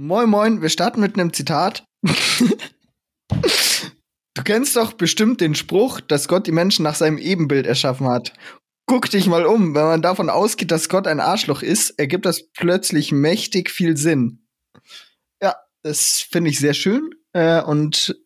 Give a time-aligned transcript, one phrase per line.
[0.00, 1.82] Moin, moin, wir starten mit einem Zitat.
[3.32, 8.32] du kennst doch bestimmt den Spruch, dass Gott die Menschen nach seinem Ebenbild erschaffen hat.
[8.86, 12.48] Guck dich mal um, wenn man davon ausgeht, dass Gott ein Arschloch ist, ergibt das
[12.52, 14.46] plötzlich mächtig viel Sinn.
[15.42, 17.10] Ja, das finde ich sehr schön.
[17.32, 18.16] Äh, und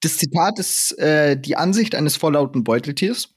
[0.00, 3.34] das Zitat ist äh, die Ansicht eines vorlauten Beuteltiers.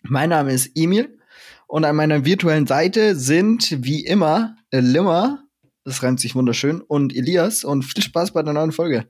[0.00, 1.18] Mein Name ist Emil
[1.66, 5.45] und an meiner virtuellen Seite sind wie immer äh, Limmer,
[5.86, 9.08] das reimt sich wunderschön, und Elias und viel Spaß bei der neuen Folge.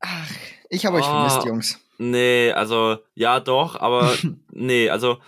[0.00, 0.30] Ach,
[0.68, 1.10] ich habe euch Oh.
[1.10, 1.80] vermisst, Jungs.
[1.98, 4.12] Nee, also, ja doch, aber
[4.52, 5.18] nee, also,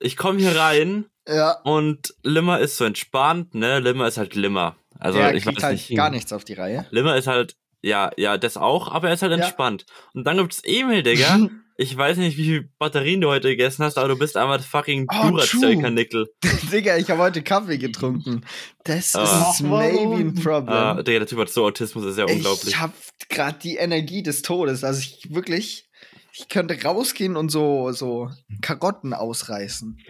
[0.00, 3.80] ich komme hier rein Ja, und Limmer ist so entspannt, ne?
[3.80, 4.76] Limmer ist halt Limmer.
[4.98, 5.96] Also, er ich weiß halt nicht.
[5.96, 6.86] gar nichts auf die Reihe.
[6.90, 9.38] Limmer ist halt, ja, ja, das auch, aber er ist halt Ja.
[9.38, 9.86] entspannt.
[10.14, 11.48] Und dann gibt's Emil, Digga.
[11.80, 15.06] Ich weiß nicht, wie viel Batterien du heute gegessen hast, aber du bist einfach fucking
[15.12, 16.26] Oh, Duracell-Kanickel.
[16.72, 18.44] Digga, ich habe heute Kaffee getrunken.
[18.82, 19.52] Das Ah.
[19.52, 20.68] ist maybe ein Problem.
[20.74, 22.70] Ah, Digga, der Typ hat so Autismus, das ist ja unglaublich.
[22.74, 22.94] Ich habe
[23.28, 24.82] gerade die Energie des Todes.
[24.82, 25.88] Also ich wirklich,
[26.32, 28.28] ich könnte rausgehen und so, so
[28.60, 30.00] Karotten ausreißen.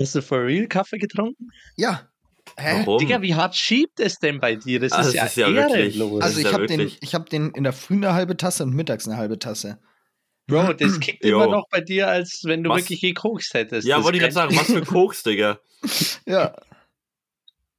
[0.00, 1.48] Hast du for real Kaffee getrunken?
[1.76, 2.08] Ja.
[2.58, 2.80] Hä?
[2.84, 2.98] Warum?
[2.98, 4.80] Digga, wie hart schiebt es denn bei dir?
[4.80, 6.22] Das Ah, ist das ja, ist ja wirklich- ehrenlos.
[6.22, 8.74] Also ich ja habe den, ich hab den in der Früh eine halbe Tasse und
[8.74, 9.78] mittags eine halbe Tasse.
[10.48, 12.78] Bro, das kickt immer noch bei dir, als wenn du Was?
[12.78, 13.86] wirklich gekokst hättest.
[13.86, 15.58] ja, Das wollte ich gerade sagen, was für Koks, Digga.
[16.26, 16.54] Ja.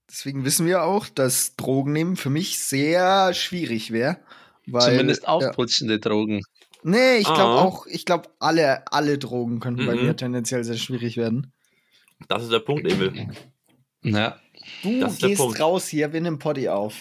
[0.09, 4.17] Deswegen wissen wir auch, dass Drogen nehmen für mich sehr schwierig wäre.
[4.66, 5.30] Zumindest ja.
[5.30, 6.41] aufputschende Drogen.
[6.83, 7.61] Nee, ich glaube Ah.
[7.61, 10.03] auch, ich glaube, alle, alle Drogen könnten bei Mhm.
[10.05, 11.52] mir tendenziell sehr schwierig werden.
[12.27, 13.30] Das ist der Punkt, Emil.
[14.03, 14.39] Ja.
[14.83, 15.59] Du gehst Punkt.
[15.59, 16.95] raus hier, wir nehmen Potty auf.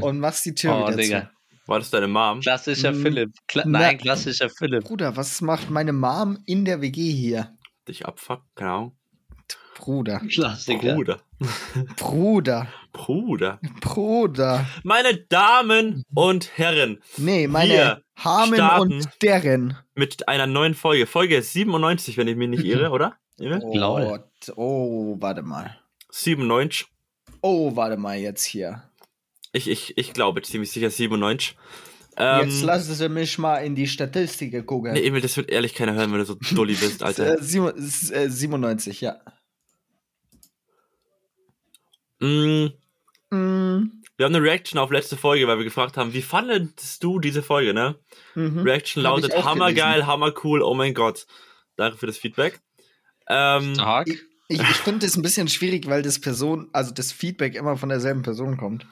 [0.00, 1.30] Und machst die Tür Oh, wieder Digga.
[1.66, 2.40] War das deine Mom?
[2.40, 3.30] Klassischer Mm, Philipp.
[3.46, 4.54] Kla na- Nein, klassischer zu.
[4.56, 4.84] Philipp.
[4.84, 7.54] Bruder, was macht meine Mom in der WG hier?
[7.86, 8.42] Dich abfuck?
[8.54, 8.96] Keine Ahnung.
[9.76, 10.94] Bruder, Klassiker.
[10.94, 11.20] Bruder.
[11.96, 13.60] Bruder, Bruder.
[13.80, 14.66] Bruder.
[14.82, 19.76] Meine Damen und Herren, Nee, meine Wir Harmen und deren.
[19.94, 21.06] mit einer neuen Folge.
[21.06, 23.16] Folge 97, wenn ich mich nicht irre, oder?
[23.40, 24.18] Oh,
[24.56, 25.78] oh, warte mal.
[26.22, 26.86] 97.
[27.40, 28.82] Oh, warte mal jetzt hier.
[29.52, 31.56] Ich, ich, ich glaube ziemlich sicher 97.
[32.16, 34.92] Ähm, jetzt lassen Sie mich mal in die Statistik gucken.
[34.94, 37.38] nee, Emil, das wird ehrlich keiner hören, wenn du so dulli bist, Alter.
[37.38, 39.20] Äh, sieben- s- äh, 97, ja.
[42.20, 42.68] Mm,
[43.30, 47.18] Mm, wir haben eine Reaction auf letzte Folge, weil wir gefragt haben, wie fandest du
[47.20, 47.96] diese Folge, ne?
[48.34, 48.60] mhm.
[48.62, 51.26] Reaction lautet hammergeil, hammercool, oh mein Gott.
[51.76, 52.58] Danke für das Feedback.
[53.28, 54.08] Ähm, Stark.
[54.08, 54.18] Ich,
[54.48, 57.88] ich, ich finde es ein bisschen schwierig, weil das Person, also das Feedback immer von
[57.88, 58.86] derselben Person kommt.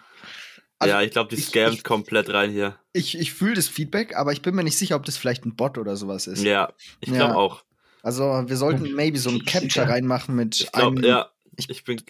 [0.79, 2.79] Also ja, ich glaube, die scammt komplett rein hier.
[2.93, 5.57] Ich, ich fühle das Feedback, aber ich bin mir nicht sicher, ob das vielleicht ein
[5.57, 6.43] Bot oder sowas ist.
[6.43, 7.15] Ja, ich Ja.
[7.17, 7.65] glaube auch.
[8.03, 11.05] Also wir sollten maybe so ein Capture reinmachen mit Ich glaube, einem.
[11.09, 11.31] ja.
[11.57, 12.01] ich- Ich bin.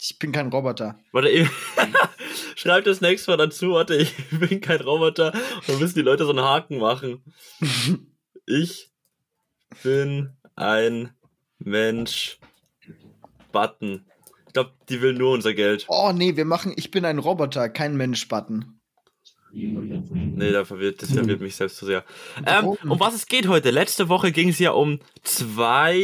[0.00, 0.98] Ich bin kein Roboter.
[1.12, 1.48] Warte, Emil,
[2.56, 5.32] schreib das nächste Mal dazu, warte, ich bin kein Roboter.
[5.32, 7.22] Und dann müssen die Leute so einen Haken machen.
[8.46, 8.90] Ich
[9.82, 11.14] bin ein
[11.58, 12.38] Mensch.
[13.54, 14.04] Button.
[14.48, 15.86] Ich glaube, die will nur unser Geld.
[15.88, 18.78] Oh nee, wir machen Ich bin ein Roboter, kein Mensch-Button.
[19.56, 22.04] Nee, da verwirrt, das verwirrt mich selbst zu sehr.
[22.38, 22.76] Ähm, Warum?
[22.90, 23.70] um was es geht heute?
[23.70, 25.96] Letzte Woche ging es ja um zwei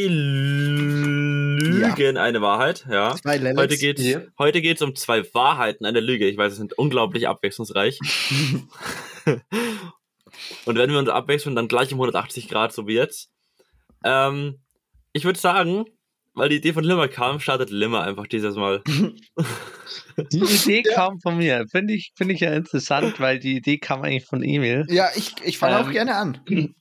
[1.18, 2.86] Lügen, eine Wahrheit.
[2.88, 3.16] Ja.
[3.16, 3.60] Zwei Lellets.
[3.60, 4.20] Heute geht's, Ja.
[4.38, 6.28] heute geht's um zwei Wahrheiten, eine Lüge.
[6.28, 7.98] Ich weiß, es sind unglaublich abwechslungsreich.
[10.64, 13.30] Und wenn wir uns abwechseln, dann gleich um 180 Grad, so wie jetzt.
[14.04, 14.60] Ähm,
[15.12, 15.86] ich würde sagen,
[16.34, 18.82] weil die Idee von Limmer kam, startet Limmer einfach dieses Mal.
[20.32, 21.64] Die Idee kam von mir.
[21.70, 24.84] Finde ich, finde ich ja interessant, weil die Idee kam eigentlich von Emil.
[24.88, 26.74] Ja, ich, ich fange auch Ähm, gerne an.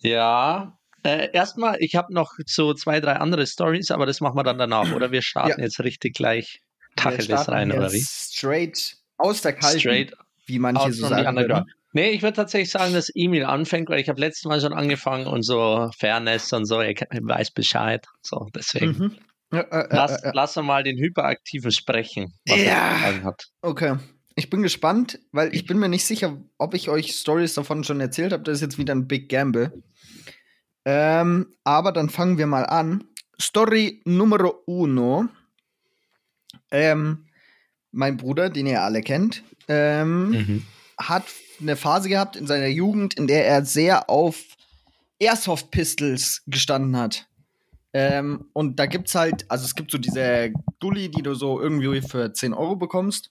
[0.00, 0.78] Ja.
[1.02, 4.58] Äh, erstmal, ich habe noch so zwei, drei andere Stories, aber das machen wir dann
[4.58, 4.92] danach.
[4.92, 5.64] Oder wir starten Ja.
[5.64, 6.60] jetzt richtig gleich
[6.96, 8.02] Tacheles rein, oder wie?
[8.02, 10.12] Straight aus der Kalten, Straight
[10.46, 11.68] wie manche so sagen.
[11.92, 15.26] Nee, ich würde tatsächlich sagen, dass Emil anfängt, weil ich habe letztes Mal schon angefangen
[15.26, 18.04] und so Fairness und so, ke- weiß Bescheid.
[18.22, 18.90] So, deswegen.
[18.98, 19.16] Mhm.
[19.52, 20.32] Ja, äh, äh, Lass, äh, äh.
[20.34, 22.98] lass mal den Hyperaktiven sprechen, was Ja.
[23.06, 23.46] er hat.
[23.62, 23.96] Okay.
[24.36, 28.00] Ich bin gespannt, weil ich bin mir nicht sicher, ob ich euch Stories davon schon
[28.00, 28.42] erzählt habe.
[28.44, 29.72] Das ist jetzt wieder ein Big Gamble.
[30.84, 33.04] Ähm, aber dann fangen wir mal an.
[33.40, 35.28] Story numero uno.
[36.70, 37.26] Ähm,
[37.90, 40.62] mein Bruder, den ihr alle kennt, ähm, Mhm.
[40.98, 41.24] hat
[41.60, 44.36] eine Phase gehabt in seiner Jugend, in der er sehr auf
[45.18, 47.26] Airsoft Pistols gestanden hat.
[47.92, 52.00] Ähm, und da gibt's halt, also es gibt so diese Dulli, die du so irgendwie
[52.02, 53.30] für 10 Euro bekommst.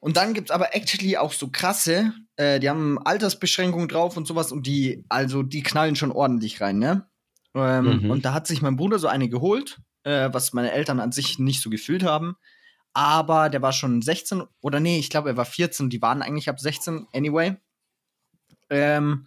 [0.00, 4.52] Und dann gibt's aber actually auch so krasse, äh, die haben Altersbeschränkungen drauf und sowas
[4.52, 7.06] und die, also die knallen schon ordentlich rein, ne?
[7.54, 8.10] Ähm, Mhm.
[8.10, 11.38] Und da hat sich mein Bruder so eine geholt, äh, was meine Eltern an sich
[11.38, 12.36] nicht so gefühlt haben.
[12.94, 15.90] Aber der war schon 16 oder nee, ich glaube, er war 14.
[15.90, 17.56] Die waren eigentlich ab 16 anyway.
[18.70, 19.26] Ähm,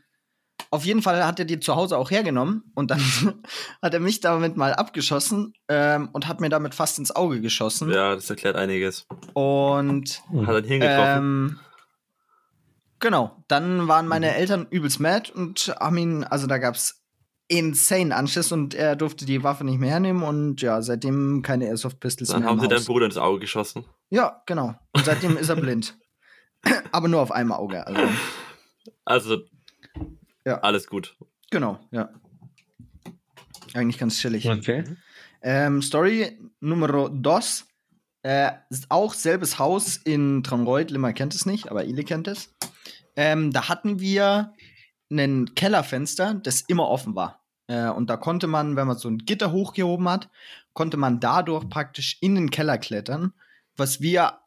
[0.71, 3.01] auf jeden Fall hat er die zu Hause auch hergenommen und dann
[3.81, 7.91] hat er mich damit mal abgeschossen ähm, und hat mir damit fast ins Auge geschossen.
[7.91, 9.05] Ja, das erklärt einiges.
[9.33, 11.17] Und Hat er hingetroffen.
[11.17, 11.59] ähm,
[12.99, 17.03] genau, dann waren meine Eltern übelst mad und haben ihn, also da gab's
[17.47, 21.99] insane Anschiss und er durfte die Waffe nicht mehr hernehmen und ja, seitdem keine Airsoft
[21.99, 22.85] Pistols Dann mehr haben im sie deinem Haus.
[22.85, 23.85] Bruder ins Auge geschossen.
[24.09, 24.75] Ja, genau.
[24.93, 25.97] Und seitdem ist er blind.
[26.91, 28.01] Aber nur auf einem Auge, also
[29.05, 29.37] Also,
[30.45, 30.59] Ja.
[30.59, 31.15] alles gut.
[31.51, 32.09] genau, ja.
[33.73, 34.49] Eigentlich ganz chillig.
[34.49, 34.83] Okay.
[35.41, 37.65] Ähm, Story Numero dos.
[38.23, 40.89] Äh, ist auch selbes Haus in Traunreuth.
[40.91, 42.53] Limmer kennt es nicht, aber Ile kennt es.
[43.15, 44.53] Ähm, da hatten wir
[45.09, 47.43] ein Kellerfenster, das immer offen war.
[47.67, 50.29] Äh, und da konnte man, wenn man so ein Gitter hochgehoben hat,
[50.73, 53.33] konnte man dadurch praktisch in den Keller klettern.
[53.75, 54.39] Was wir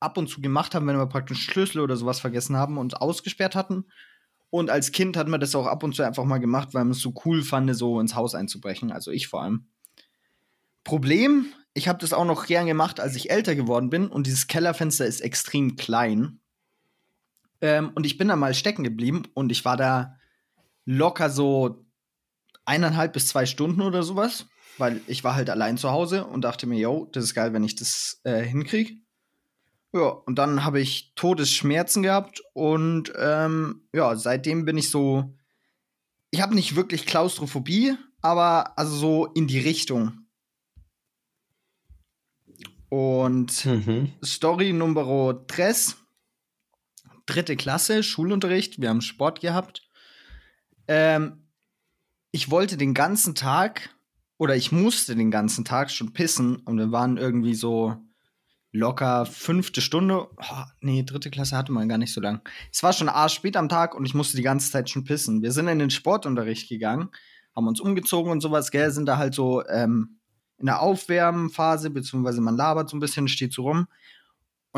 [0.00, 3.54] ab und zu gemacht haben, wenn wir praktisch Schlüssel oder sowas vergessen haben und ausgesperrt
[3.54, 3.86] hatten.
[4.50, 6.92] Und als Kind hat man das auch ab und zu einfach mal gemacht, weil man
[6.92, 8.92] es so cool fand, so ins Haus einzubrechen.
[8.92, 9.66] Also ich vor allem.
[10.84, 14.46] Problem, ich habe das auch noch gern gemacht, als ich älter geworden bin und dieses
[14.46, 16.40] Kellerfenster ist extrem klein.
[17.60, 20.16] Ähm, und ich bin da mal stecken geblieben und ich war da
[20.84, 21.84] locker so
[22.64, 24.46] eineinhalb bis zwei Stunden oder sowas,
[24.76, 27.64] weil ich war halt allein zu Hause und dachte mir, yo, das ist geil, wenn
[27.64, 28.94] ich das äh, hinkriege.
[29.92, 35.34] Ja, und dann habe ich Todesschmerzen gehabt und ähm, ja, seitdem bin ich so.
[36.30, 40.26] Ich habe nicht wirklich Klaustrophobie, aber also so in die Richtung.
[42.90, 44.12] Und Mhm.
[44.22, 45.74] Story Numero 3.
[47.28, 49.86] Dritte Klasse, Schulunterricht, wir haben Sport gehabt.
[50.86, 51.44] Ähm,
[52.30, 53.94] ich wollte den ganzen Tag
[54.38, 57.96] oder ich musste den ganzen Tag schon pissen und wir waren irgendwie so
[58.72, 60.26] locker fünfte Stunde.
[60.38, 62.40] Oh, nee, dritte Klasse hatte man gar nicht so lang.
[62.72, 65.42] Es war schon arsch spät am Tag und ich musste die ganze Zeit schon pissen.
[65.42, 67.10] Wir sind in den Sportunterricht gegangen,
[67.54, 70.18] haben uns umgezogen und sowas, gell, sind da halt so ähm,
[70.56, 73.86] in der Aufwärmphase, beziehungsweise man labert so ein bisschen, steht so rum.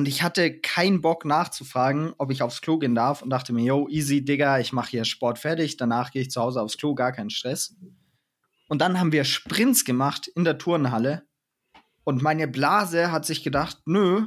[0.01, 3.63] Und ich hatte keinen Bock nachzufragen, ob ich aufs Klo gehen darf und dachte mir,
[3.65, 6.95] yo, easy, Digga, ich mache hier Sport fertig, danach gehe ich zu Hause aufs Klo,
[6.95, 7.77] gar kein Stress.
[8.71, 11.25] Und dann haben wir Sprints gemacht in der Turnhalle
[12.05, 14.27] und meine Blase hat sich gedacht, nö,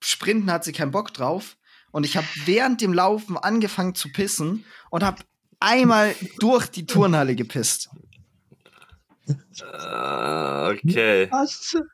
[0.00, 1.56] Sprinten hat sie keinen Bock drauf.
[1.92, 5.22] Und ich habe während dem Laufen angefangen zu pissen und habe
[5.60, 7.88] einmal durch die Turnhalle gepisst.
[9.26, 11.28] Äh, okay.
[11.30, 11.62] Was?
[11.62, 11.86] zu-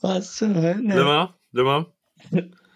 [0.00, 0.96] Was zur Hölle?
[0.96, 1.86] Limmer, Limmer.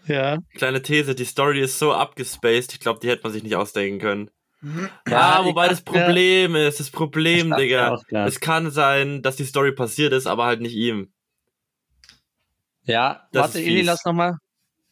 [0.08, 0.38] Ja.
[0.54, 3.98] Kleine These, die Story ist so abgespaced, ich glaube, die hätte man sich nicht ausdenken
[4.00, 4.30] können.
[5.08, 7.96] Ja, ah, wobei ich das Problem ist, das Problem, Digga.
[8.26, 11.12] Es kann sein, dass die Story passiert ist, aber halt nicht ihm.
[12.82, 14.34] Ja, Das warte, Eli, lass nochmal.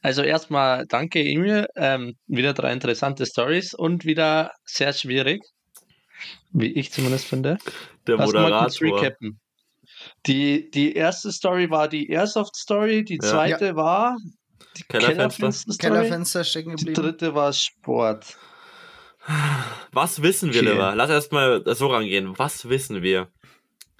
[0.03, 1.67] Also erstmal danke, Emil.
[1.75, 5.43] Ähm, wieder drei interessante Stories und wieder sehr schwierig.
[6.53, 7.59] Wie ich zumindest finde.
[8.07, 9.03] Der Lass mal kurz Moderator.
[9.03, 9.41] recappen.
[10.27, 13.31] Die, die erste Story war die Airsoft-Story, die Ja.
[13.31, 14.17] zweite war
[14.77, 15.75] die Kellerfenster.
[15.79, 17.03] Kellerfenster stecken die geblieben.
[17.03, 18.37] dritte war Sport.
[19.93, 20.71] Was wissen wir, Okay.
[20.71, 20.95] Limmer?
[20.95, 22.39] Lass erstmal so rangehen.
[22.39, 23.29] Was wissen wir?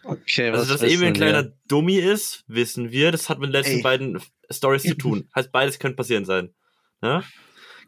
[0.05, 3.11] Okay, Also, dass Emil ein kleiner Dummy ist, wissen wir.
[3.11, 3.83] Das hat mit den letzten Ey.
[3.83, 5.29] beiden Stories zu tun.
[5.35, 6.55] heißt, beides könnte passieren sein.
[7.01, 7.25] Ne?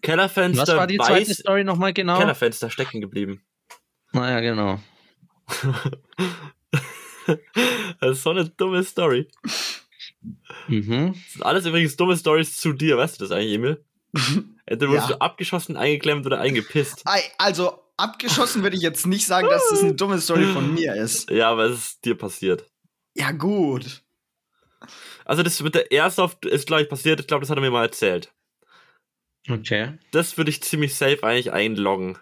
[0.02, 2.18] Kellerfenster Was war die zweite weiß, Story nochmal genau?
[2.18, 3.42] Kellerfenster stecken geblieben.
[4.12, 4.80] Naja, genau.
[8.00, 9.28] das ist so eine dumme Story.
[10.66, 11.14] Mhm.
[11.14, 12.96] Das sind alles übrigens dumme Stories zu dir.
[12.98, 13.84] Weißt du das eigentlich, Emil?
[14.66, 15.16] Entweder wurdest Ja.
[15.16, 17.02] du abgeschossen, eingeklemmt oder eingepisst.
[17.04, 20.94] Ei, Also, abgeschossen würde ich jetzt nicht sagen, dass das eine dumme Story von mir
[20.94, 21.30] ist.
[21.30, 22.66] Ja, aber es ist dir passiert.
[23.14, 24.02] Ja, gut.
[25.24, 27.20] Also das mit der Airsoft ist, glaube ich, passiert.
[27.20, 28.32] Ich glaube, das hat er mir mal erzählt.
[29.48, 29.98] Okay.
[30.12, 32.18] Das würde ich ziemlich safe eigentlich einloggen.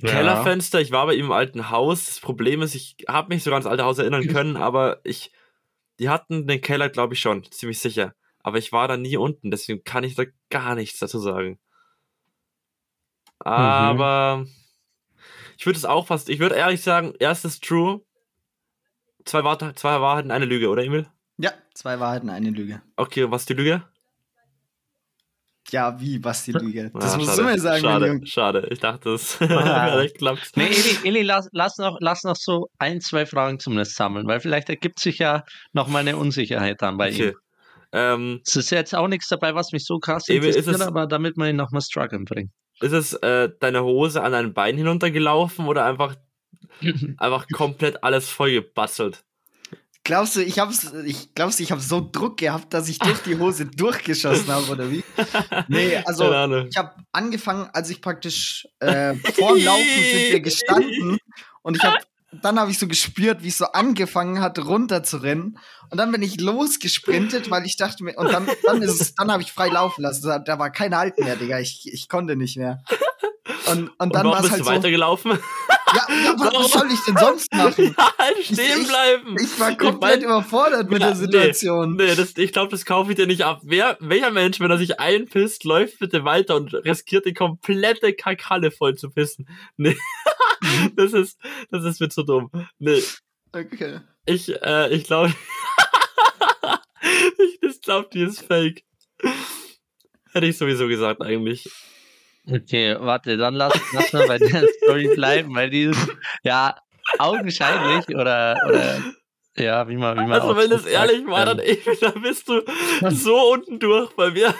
[0.00, 0.10] Ja.
[0.10, 2.06] Kellerfenster, ich war bei ihm im alten Haus.
[2.06, 5.30] Das Problem ist, ich habe mich sogar ans alte Haus erinnern können, aber ich,
[5.98, 8.14] die hatten den Keller, glaube ich schon, ziemlich sicher.
[8.42, 11.58] Aber ich war da nie unten, deswegen kann ich da gar nichts dazu sagen.
[13.40, 14.46] Aber
[15.58, 18.02] ich würde es auch fast, ich würde ehrlich sagen, erstes True,
[19.24, 21.08] zwei, zwei Wahrheiten, eine Lüge, oder Emil?
[21.38, 22.82] Ja, zwei Wahrheiten, eine Lüge.
[22.96, 23.84] Okay, und was ist die Lüge?
[25.70, 26.90] Ja, wie, was die Lüge?
[26.94, 27.42] Das Ah, musst schade.
[27.42, 28.68] du mir sagen, Schade, schade.
[28.70, 29.88] Ich dachte, es Ah.
[29.90, 30.56] vielleicht klappt.
[30.56, 34.40] Nee, Eli, Eli lass, lass, noch, lass noch so ein, zwei Fragen zumindest sammeln, weil
[34.40, 37.28] vielleicht ergibt sich ja noch mal eine Unsicherheit dann bei Okay.
[37.30, 37.34] ihm.
[37.92, 41.06] Ähm, Es ist jetzt auch nichts dabei, was mich so krass ist interessiert, es- aber
[41.06, 42.50] damit man ihn nochmal strugglen bringt.
[42.80, 46.14] ist es äh, deine Hose an dein Bein hinuntergelaufen oder einfach,
[47.18, 49.24] einfach komplett alles voll gebastelt?
[50.06, 53.18] Glaubst du, ich hab's, ich glaubst du, ich habe so Druck gehabt, dass ich durch
[53.24, 55.02] die Hose durchgeschossen habe, oder wie?
[55.66, 56.32] Nee, also
[56.70, 61.18] ich habe angefangen, als ich praktisch äh, vorm Laufen sind wir gestanden
[61.62, 61.96] und ich habe
[62.42, 65.58] dann habe ich so gespürt, wie es so angefangen hat, runterzurennen.
[65.90, 69.32] Und dann bin ich losgesprintet, weil ich dachte mir, und dann, dann ist es, dann
[69.32, 70.26] habe ich frei laufen lassen.
[70.26, 71.58] Da, da war kein Halt mehr, Digga.
[71.60, 72.82] Ich, ich konnte nicht mehr.
[73.70, 75.38] Und, und dann war es bist halt du so.
[75.94, 77.94] Ja, ja was, soll ich denn sonst machen?
[77.96, 79.36] ja, halt stehen ich- bleiben.
[79.40, 81.94] Ich war komplett mein- überfordert mit Ja, der Situation.
[81.96, 83.60] Nee, das, ich glaube, das kaufe ich dir nicht ab.
[83.62, 88.70] Wer, welcher Mensch, wenn er sich einpisst, läuft bitte weiter und riskiert die komplette Kakalle
[88.70, 89.48] voll zu pissen?
[89.76, 89.96] Nee.
[90.96, 91.38] das ist,
[91.70, 92.50] das ist mir zu dumm.
[92.78, 93.02] Nee.
[93.52, 94.00] Okay.
[94.24, 95.32] Ich, äh, ich glaube,
[97.38, 98.82] ich das glaub, die ist fake.
[100.32, 101.70] Hätte ich sowieso gesagt, eigentlich.
[102.48, 106.08] Okay, warte, dann lass, lass mal bei der Story bleiben, weil die ist
[106.44, 106.76] ja
[107.18, 109.02] augenscheinlich oder, oder
[109.56, 111.78] ja, wie man, wie man Also, auch wenn so es ehrlich sagt, war, dann, ähm,
[112.00, 112.62] dann bist du
[113.10, 114.54] so unten durch bei mir.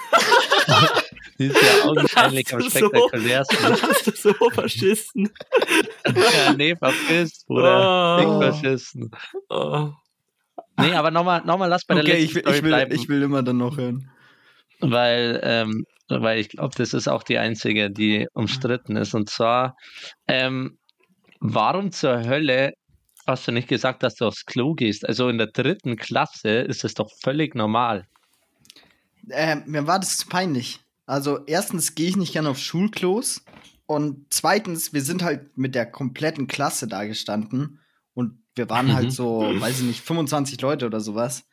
[1.38, 3.58] die ist ja augenscheinlich am so- spektakulärsten.
[3.62, 5.30] Dann hast du so verschissen.
[6.06, 8.16] ja, nee, verpisst, Bruder.
[8.18, 8.20] Oh.
[8.40, 9.10] Dick verschissen.
[9.50, 9.90] Oh.
[10.78, 12.94] Nee, aber nochmal, nochmal lass bei der Okay, letzten ich will, Story ich, will, bleiben.
[12.94, 14.10] ich will immer dann noch hören.
[14.80, 19.14] Weil, ähm, weil ich glaube, das ist auch die einzige, die umstritten ist.
[19.14, 19.76] Und zwar,
[20.28, 20.78] ähm,
[21.40, 22.72] warum zur Hölle
[23.26, 25.06] hast du nicht gesagt, dass du aufs Klo gehst?
[25.06, 28.06] Also in der dritten Klasse ist es doch völlig normal.
[29.28, 30.80] Äh, mir war das zu peinlich.
[31.06, 33.44] Also, erstens gehe ich nicht gerne auf Schulklos.
[33.86, 37.80] Und zweitens, wir sind halt mit der kompletten Klasse da gestanden.
[38.14, 38.94] Und wir waren Mhm.
[38.94, 41.46] halt so, weiß ich nicht, 25 Leute oder sowas.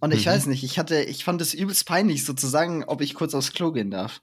[0.00, 0.30] Und ich Mhm.
[0.30, 3.72] weiß nicht, ich hatte, ich fand es übelst peinlich, sozusagen, ob ich kurz aufs Klo
[3.72, 4.20] gehen darf.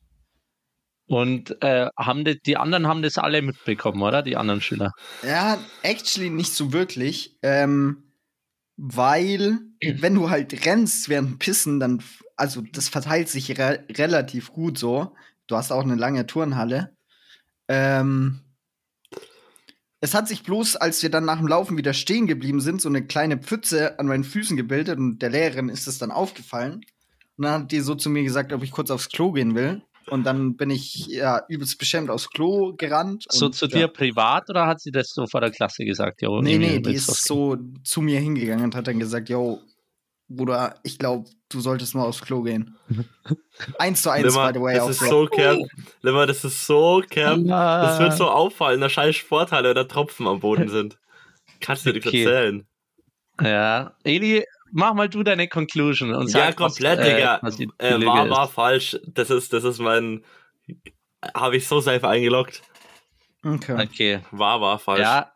[1.07, 4.23] Und äh, haben die, die anderen haben das alle mitbekommen, oder?
[4.23, 4.91] Die anderen Schüler.
[5.23, 7.37] Ja, actually nicht so wirklich.
[7.43, 8.11] Ähm,
[8.77, 9.59] weil,
[9.99, 12.01] wenn du halt rennst während Pissen, dann,
[12.35, 15.15] also das verteilt sich re relativ gut so.
[15.47, 16.95] Du hast auch eine lange Turnhalle.
[17.67, 18.39] Ähm,
[20.05, 22.89] es hat sich bloß, als wir dann nach dem Laufen wieder stehen geblieben sind, so
[22.89, 26.85] eine kleine Pfütze an meinen Füßen gebildet und der Lehrerin ist es dann aufgefallen.
[27.37, 29.81] Und dann hat die so zu mir gesagt, ob ich kurz aufs Klo gehen will.
[30.07, 33.25] Und dann bin ich ja übelst beschämt aufs Klo gerannt.
[33.29, 33.79] So und, zu ja.
[33.79, 36.21] dir privat oder hat sie das so vor der Klasse gesagt?
[36.21, 39.59] Jo, Nee, nee, die ist so zu mir hingegangen und hat dann gesagt, yo,
[40.27, 42.75] Bruder, ich glaube, du solltest mal aufs Klo gehen.
[43.79, 44.79] eins zu eins, Limmer, by the way.
[44.79, 45.25] auch das ist so.
[45.25, 45.57] so cap.
[46.01, 47.37] Limmer, das ist so cap.
[47.45, 50.97] Das wird so auffallen der scheiß wenn da Tropfen am Boden sind.
[51.61, 52.23] Kannst du dir Okay.
[52.23, 52.67] erzählen.
[53.41, 57.39] Ja, Eli, mach mal du deine Conclusion und sag, Ja, komplett, was, äh, Digga.
[57.41, 58.97] was die Äh, Lüge war, war falsch.
[59.07, 60.23] Das ist, das ist mein.
[61.35, 62.61] Habe ich so safe eingeloggt.
[63.43, 63.73] Okay.
[63.83, 64.19] Okay.
[64.31, 65.01] War, war falsch.
[65.01, 65.31] Ja,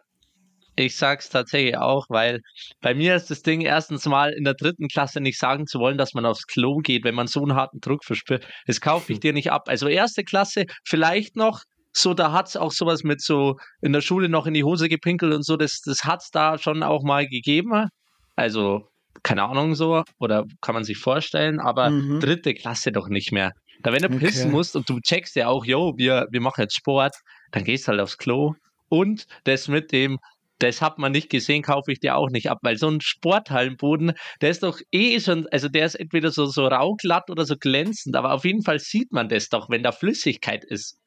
[0.86, 2.40] ich sag's tatsächlich auch, weil
[2.82, 5.98] bei mir ist das Ding erstens mal in der dritten Klasse nicht sagen zu wollen,
[5.98, 8.48] dass man aufs Klo geht, wenn man so einen harten Druck verspürt.
[8.68, 9.64] Das kaufe ich dir nicht ab.
[9.68, 11.62] Also erste Klasse vielleicht noch.
[11.92, 15.34] So, da hat's auch sowas mit so in der Schule noch in die Hose gepinkelt
[15.34, 17.88] und so, das, das hat's da schon auch mal gegeben.
[18.36, 18.88] Also,
[19.24, 22.20] keine Ahnung so, oder kann man sich vorstellen, aber Mhm.
[22.20, 23.52] dritte Klasse doch nicht mehr.
[23.82, 24.20] Da wenn du Okay.
[24.20, 27.16] pissen musst und du checkst ja auch, yo, wir, wir machen jetzt Sport,
[27.52, 28.54] dann gehst halt aufs Klo.
[28.90, 30.20] Und das mit dem,
[30.60, 34.14] das hat man nicht gesehen, kaufe ich dir auch nicht ab, weil so ein Sporthallenboden,
[34.42, 38.16] der ist doch eh schon, also der ist entweder so, so rauglatt oder so glänzend,
[38.16, 40.98] aber auf jeden Fall sieht man das doch, wenn da Flüssigkeit ist.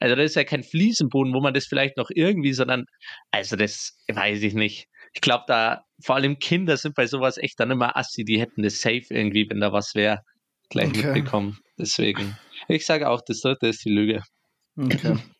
[0.00, 2.84] Also das ist ja kein Fliesenboden, wo man das vielleicht noch irgendwie, sondern,
[3.30, 4.86] also das weiß ich nicht.
[5.14, 8.62] Ich glaube, da, vor allem Kinder sind bei sowas echt dann immer assi, die hätten
[8.62, 10.20] das safe irgendwie, wenn da was wäre,
[10.70, 11.06] gleich Okay.
[11.14, 11.58] mitbekommen.
[11.78, 12.36] Deswegen,
[12.68, 14.22] ich sage auch, das dritte ist die Lüge.
[14.78, 15.16] okay.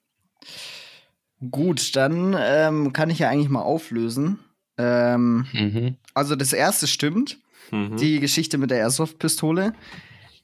[1.50, 4.38] Gut, dann ähm, kann ich ja eigentlich mal auflösen.
[4.78, 5.96] Ähm, Mhm.
[6.14, 7.38] also das erste stimmt,
[7.70, 7.96] Mhm.
[7.96, 9.72] die Geschichte mit der Airsoft-Pistole.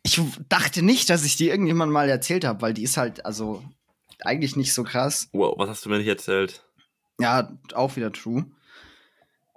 [0.03, 3.63] Ich dachte nicht, dass ich die irgendjemand mal erzählt habe, weil die ist halt, also
[4.25, 5.29] eigentlich nicht so krass.
[5.33, 6.65] Wow, was hast du mir nicht erzählt?
[7.21, 8.47] Ja, auch wieder true.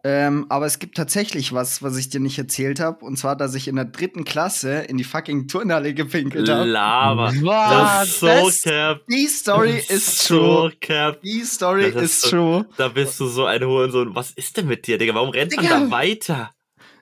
[0.05, 3.05] Ähm, aber es gibt tatsächlich was, was ich dir nicht erzählt habe.
[3.05, 6.65] Und zwar, dass ich in der dritten Klasse in die fucking Turnhalle gepinkelt habe.
[6.65, 7.31] Lava.
[7.41, 7.99] Was?
[7.99, 9.01] Das ist so das- cap.
[9.09, 10.39] Die Story Das ist true.
[10.39, 11.21] So cap.
[11.21, 12.65] Die Story Das ist ist so- true.
[12.75, 14.13] Da bist du so ein Hurensohn.
[14.13, 15.15] Was ist denn mit dir, Digga?
[15.15, 15.79] Warum rennt man Digga.
[15.79, 16.51] da weiter?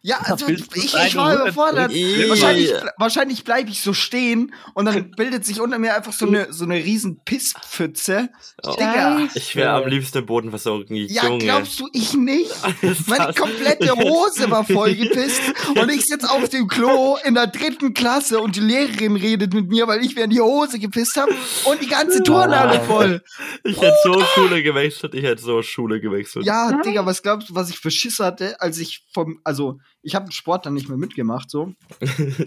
[0.03, 1.91] Ja, also ich, ich war überfordert.
[1.91, 2.29] trinken?
[2.29, 6.51] Wahrscheinlich, wahrscheinlich bleibe ich so stehen und dann bildet sich unter mir einfach so eine,
[6.51, 8.29] so eine riesen Pisspfütze.
[8.63, 8.71] Oh.
[8.71, 9.27] Digga.
[9.35, 11.37] Ich wäre am liebsten im Boden versorgen, Ja, Junge.
[11.39, 12.51] glaubst du, ich nicht?
[13.07, 15.41] Meine komplette Hose war vollgepisst
[15.79, 19.67] und ich sitz auf dem Klo in der dritten Klasse und die Lehrerin redet mit
[19.69, 21.31] mir, weil ich mir in die Hose gepisst habe
[21.65, 23.21] und die ganze Turnhalle voll.
[23.63, 26.45] Ich hätte so Schule gewechselt, ich hätte so Schule gewechselt.
[26.45, 30.15] Ja, Digga, was glaubst du, was ich für Schiss hatte, als ich vom, also ich
[30.15, 31.73] habe den Sport dann nicht mehr mitgemacht so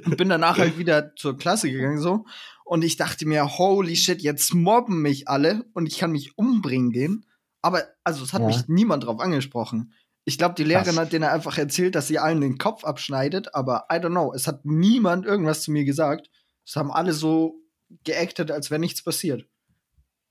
[0.05, 2.25] und bin danach halt wieder zur Klasse gegangen so
[2.65, 6.91] und ich dachte mir, holy shit, jetzt mobben mich alle und ich kann mich umbringen
[6.93, 7.27] gehen.
[7.63, 8.47] Aber also es hat Ja.
[8.49, 9.93] mich niemand drauf angesprochen.
[10.25, 10.99] Ich glaube, die Lehrerin Krass.
[11.07, 14.47] hat denen einfach erzählt, dass sie allen den Kopf abschneidet, aber I don't know, es
[14.47, 16.31] hat niemand irgendwas zu mir gesagt.
[16.67, 17.61] Es haben alle so
[18.05, 19.47] geactet, als wäre nichts passiert.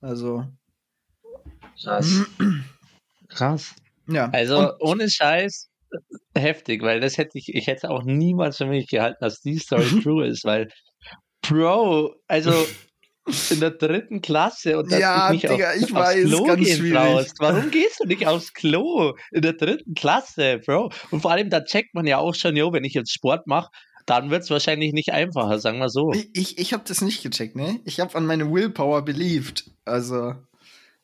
[0.00, 0.44] Also,
[1.80, 2.22] Krass.
[3.28, 3.74] Krass.
[4.08, 4.28] ja.
[4.30, 5.70] Also Und- ohne Scheiß
[6.36, 9.86] heftig, weil das hätte ich, ich hätte auch niemals für mich gehalten, dass die Story
[10.02, 10.68] true ist, weil
[11.42, 12.52] Bro, also
[13.50, 16.44] in der dritten Klasse und dass Ja, du nicht Digga, auf, ich aufs weiß, Klo
[16.44, 16.94] ganz gehen schwierig.
[16.98, 17.36] traust.
[17.38, 20.90] Warum gehst du nicht aufs Klo in der dritten Klasse, Bro?
[21.10, 23.70] Und vor allem, da checkt man ja auch schon, jo, wenn ich jetzt Sport mache,
[24.06, 26.12] dann wird es wahrscheinlich nicht einfacher, sagen wir so.
[26.12, 27.80] Ich, ich, ich habe das nicht gecheckt, ne?
[27.86, 29.70] Ich habe an meine Willpower believed.
[29.86, 30.34] Also.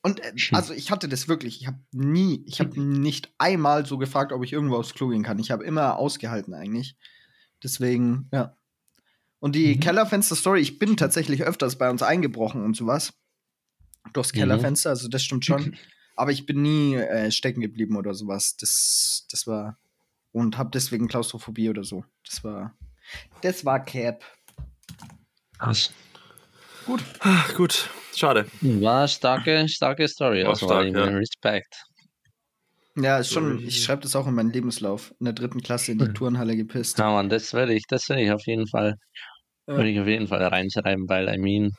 [0.02, 0.54] Und äh, Hm.
[0.56, 1.60] also ich hatte das wirklich.
[1.60, 5.22] Ich habe nie, ich habe nicht einmal so gefragt, ob ich irgendwo aufs Klo gehen
[5.22, 5.38] kann.
[5.38, 6.96] Ich habe immer ausgehalten eigentlich.
[7.62, 8.56] Deswegen, ja.
[9.40, 9.80] Und die Mhm.
[9.80, 13.12] Kellerfenster-Story, ich bin tatsächlich öfters bei uns eingebrochen und sowas.
[14.12, 14.38] Durchs Mhm.
[14.38, 15.76] Kellerfenster, also das stimmt schon.
[16.16, 18.56] Aber ich bin nie äh, stecken geblieben oder sowas.
[18.56, 19.78] Das, das war.
[20.32, 22.04] Und habe deswegen Klaustrophobie oder so.
[22.24, 22.76] Das war.
[23.42, 24.24] Das war Cap.
[25.58, 25.90] Krass.
[26.86, 27.02] Gut.
[27.20, 28.46] Ach, gut, schade.
[28.60, 30.42] War starke, starke Story.
[30.42, 31.16] War Also stark, stark, ja.
[31.16, 31.82] Respekt.
[32.96, 35.14] Ja, ist schon, ich schreibe das auch in meinen Lebenslauf.
[35.20, 36.14] In der dritten Klasse in die Mhm.
[36.14, 36.98] Turnhalle gepisst.
[36.98, 38.96] Ja, Mann, das werde ich, das werde ich auf jeden Fall,
[39.68, 39.76] Ja.
[39.76, 41.70] würde ich auf jeden Fall reinschreiben, weil, I mean,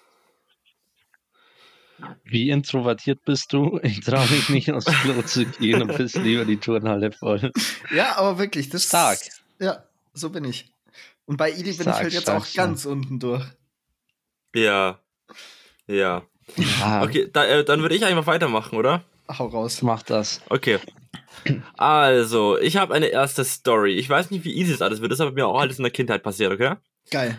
[2.24, 3.79] wie introvertiert bist du?
[3.84, 7.51] Ich traue mich nicht aufs Klo zu gehen und bist lieber die Turnhalle voll.
[7.93, 9.20] Ja, aber wirklich, das Stark.
[9.60, 10.72] Ja, so bin ich.
[11.25, 12.67] Und bei Ili bin Stark, ich halt jetzt stark, auch stark.
[12.67, 13.46] ganz unten durch.
[14.55, 15.00] Ja.
[15.88, 16.24] Ja.
[16.84, 19.03] Ah, Okay, da, äh, dann würde ich einfach weitermachen, oder?
[19.29, 19.81] Hau raus.
[19.81, 20.41] Mach das.
[20.50, 20.79] Okay.
[21.77, 23.93] Also, ich habe eine erste Story.
[23.93, 25.12] Ich weiß nicht, wie easy das alles wird.
[25.12, 26.75] Das ist aber mir auch alles in der Kindheit passiert, okay?
[27.10, 27.38] Geil.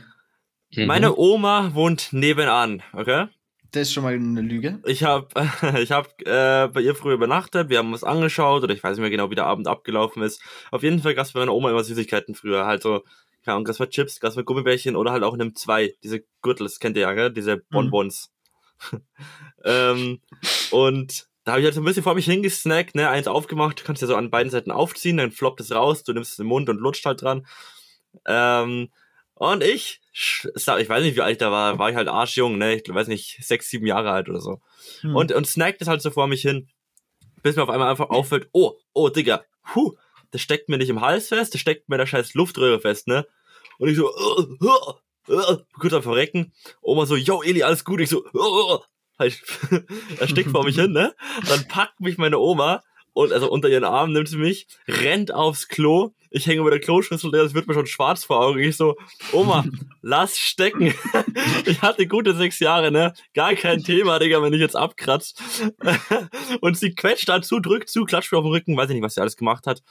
[0.74, 0.86] Mhm.
[0.86, 3.26] Meine Oma wohnt nebenan, okay?
[3.72, 4.80] Das ist schon mal eine Lüge.
[4.84, 5.28] Ich habe
[5.78, 9.00] ich hab, äh, bei ihr früher übernachtet, wir haben was angeschaut oder ich weiß nicht
[9.02, 10.42] mehr genau, wie der Abend abgelaufen ist.
[10.70, 12.66] Auf jeden Fall gab es bei meiner Oma immer Süßigkeiten früher.
[12.66, 13.02] Halt so,
[13.44, 16.24] keine Ahnung, gab's mal Chips, gab's mal Gummibärchen oder halt auch in einem 2, diese
[16.42, 17.32] Gürtel, das kennt ihr ja, gell?
[17.32, 18.32] diese Bonbons.
[19.64, 20.20] ähm,
[20.70, 24.02] und da habe ich halt so ein bisschen vor mich hingesnackt, ne, eins aufgemacht, kannst
[24.02, 26.68] ja so an beiden Seiten aufziehen, dann floppt es raus, du nimmst es im Mund
[26.68, 27.46] und lutscht halt dran.
[28.26, 28.90] Ähm,
[29.34, 32.76] und ich, ich weiß nicht, wie alt ich da war, war ich halt arschjung, ne,
[32.76, 34.60] ich weiß nicht, sechs, sieben Jahre alt oder so.
[35.00, 35.16] Hm.
[35.16, 36.68] Und, und snackt es halt so vor mich hin,
[37.42, 39.96] bis mir auf einmal einfach auffällt, oh, oh, Digga, puh,
[40.32, 43.06] das steckt mir nicht im Hals fest, das steckt mir in der scheiß Luftröhre fest,
[43.06, 43.26] ne?
[43.78, 46.52] Und ich so, uh, uh, uh, kurz am Verrecken.
[46.80, 48.00] Oma so, yo, Eli, alles gut.
[48.00, 48.78] Ich so, uh, uh,
[49.18, 49.40] halt,
[50.18, 51.14] erstickt vor mich hin, ne?
[51.48, 52.82] Dann packt mich meine Oma
[53.14, 56.12] und also unter ihren Arm nimmt sie mich, rennt aufs Klo.
[56.30, 58.58] Ich hänge über der Kloschüssel, das wird mir schon schwarz vor Augen.
[58.60, 58.96] Ich so,
[59.32, 59.64] Oma,
[60.02, 60.94] lass stecken.
[61.66, 63.12] ich hatte gute sechs Jahre, ne?
[63.34, 65.42] Gar kein Thema, Digga, wenn ich jetzt abkratzt.
[66.62, 69.14] und sie quetscht dazu, drückt zu, klatscht mir auf den Rücken, weiß ich nicht, was
[69.14, 69.82] sie alles gemacht hat.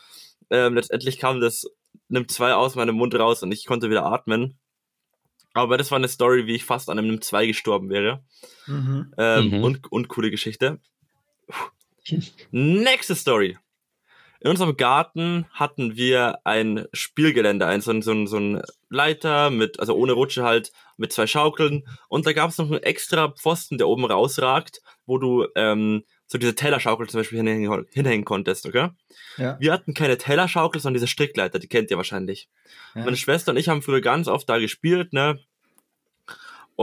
[0.50, 1.66] Ähm, letztendlich kam das,
[2.10, 4.58] nimmt zwei aus meinem Mund raus und ich konnte wieder atmen.
[5.54, 8.24] Aber das war eine Story, wie ich fast an einem 2 gestorben wäre.
[8.68, 9.14] Mhm.
[9.18, 9.64] Ähm, Mhm.
[9.64, 10.80] und, und coole Geschichte.
[12.52, 13.58] Nächste Story.
[14.44, 19.52] In unserem Garten hatten wir ein Spielgelände, ein, so, ein, so, ein, so ein Leiter
[19.52, 21.84] mit, also ohne Rutsche halt, mit zwei Schaukeln.
[22.10, 26.40] Und da gab es noch einen extra Pfosten, der oben rausragt, wo du ähm, so
[26.40, 28.90] diese Tellerschaukel zum Beispiel hinhängen, hinhängen konntest, okay?
[29.38, 29.58] Ja.
[29.60, 32.50] Wir hatten keine Tellerschaukel, sondern diese Strickleiter, die kennt ihr wahrscheinlich.
[32.96, 33.04] Ja.
[33.04, 35.40] Meine Schwester und ich haben früher ganz oft da gespielt, ne?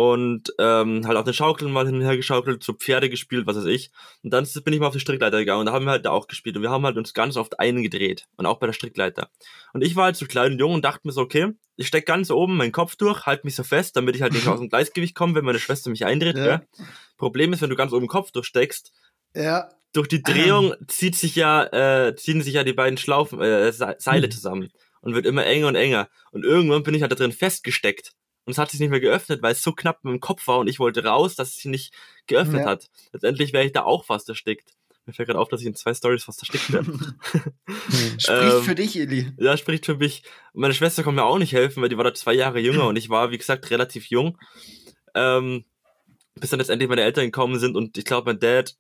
[0.01, 3.57] Und ähm, halt auf den Schaukeln mal hin und her geschaukelt, so Pferde gespielt, was
[3.57, 3.91] weiß ich.
[4.23, 6.11] Und dann bin ich mal auf die Strickleiter gegangen und da haben wir halt da
[6.11, 6.57] auch gespielt.
[6.57, 8.27] Und wir haben halt uns ganz oft eingedreht.
[8.37, 9.31] Und auch bei der Strickleiter.
[9.73, 12.07] Und ich war halt so klein und jung und dachte mir so, okay, ich steck
[12.07, 14.69] ganz oben meinen Kopf durch, halt mich so fest, damit ich halt nicht aus dem
[14.69, 16.37] Gleichgewicht komme, wenn meine Schwester mich eindreht.
[16.37, 16.45] Ja.
[16.59, 16.67] Gell?
[17.17, 18.93] Problem ist, wenn du ganz oben den Kopf durchsteckst,
[19.35, 19.69] Ja.
[19.93, 21.65] durch die Drehung zieht sich ja,
[22.07, 24.31] äh, ziehen sich ja die beiden Schlaufen, äh, Se- Seile Mhm.
[24.33, 24.69] zusammen
[25.01, 26.09] und wird immer enger und enger.
[26.31, 28.13] Und irgendwann bin ich halt da drin festgesteckt.
[28.49, 30.57] Und es hat sich nicht mehr geöffnet, weil es so knapp mit dem Kopf war
[30.57, 31.93] und ich wollte raus, dass es sich nicht
[32.27, 32.71] geöffnet Ja.
[32.71, 32.89] hat.
[33.13, 34.71] Letztendlich wäre ich da auch fast erstickt.
[35.05, 36.91] Mir fällt gerade auf, dass ich in zwei Stories fast erstickt werde.
[38.19, 39.31] Spricht Ähm, für dich, Eli.
[39.37, 40.23] Ja, spricht für mich.
[40.55, 42.97] Meine Schwester konnte mir auch nicht helfen, weil die war da zwei Jahre jünger und
[42.97, 44.39] ich war, wie gesagt, relativ jung.
[45.15, 45.67] Ähm,
[46.35, 48.77] bis dann letztendlich meine Eltern gekommen sind und ich glaube, mein Dad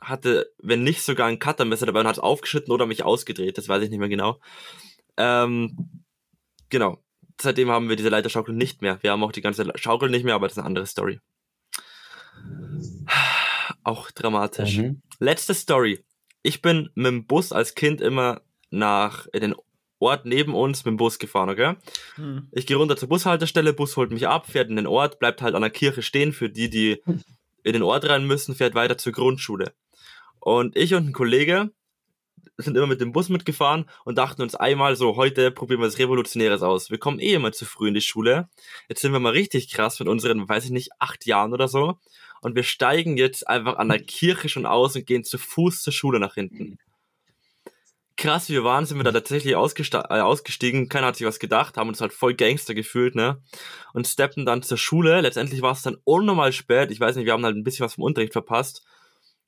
[0.00, 3.66] hatte, wenn nicht sogar ein Cuttermesser dabei und hat es aufgeschnitten oder mich ausgedreht, das
[3.68, 4.38] weiß ich nicht mehr genau.
[5.16, 6.04] Ähm,
[6.68, 7.02] genau.
[7.40, 8.98] Seitdem haben wir diese Leiterschaukel nicht mehr.
[9.02, 11.20] Wir haben auch die ganze Schaukel nicht mehr, aber das ist eine andere Story.
[13.82, 14.78] Auch dramatisch.
[14.78, 15.02] Mhm.
[15.18, 16.04] Letzte Story.
[16.42, 19.54] Ich bin mit dem Bus als Kind immer nach in den
[19.98, 21.76] Ort neben uns mit dem Bus gefahren, okay?
[22.14, 22.48] Hm.
[22.52, 25.54] Ich gehe runter zur Bushaltestelle, Bus holt mich ab, fährt in den Ort, bleibt halt
[25.54, 27.02] an der Kirche stehen für die, die
[27.62, 29.74] in den Ort rein müssen, fährt weiter zur Grundschule.
[30.38, 31.70] Und ich und ein Kollege
[32.64, 35.98] sind immer mit dem Bus mitgefahren und dachten uns einmal so, heute probieren wir was
[35.98, 36.90] Revolutionäres aus.
[36.90, 38.48] Wir kommen eh immer zu früh in die Schule.
[38.88, 41.98] Jetzt sind wir mal richtig krass mit unseren, weiß ich nicht, acht Jahren oder so.
[42.40, 45.92] Und wir steigen jetzt einfach an der Kirche schon aus und gehen zu Fuß zur
[45.92, 46.78] Schule nach hinten.
[48.16, 50.90] Krass, wie wir waren, sind wir da tatsächlich äh, ausgestiegen.
[50.90, 53.42] Keiner hat sich was gedacht, haben uns halt voll Gangster gefühlt, ne?
[53.94, 55.22] Und steppen dann zur Schule.
[55.22, 56.90] Letztendlich war es dann unnormal spät.
[56.90, 58.84] Ich weiß nicht, wir haben halt ein bisschen was vom Unterricht verpasst.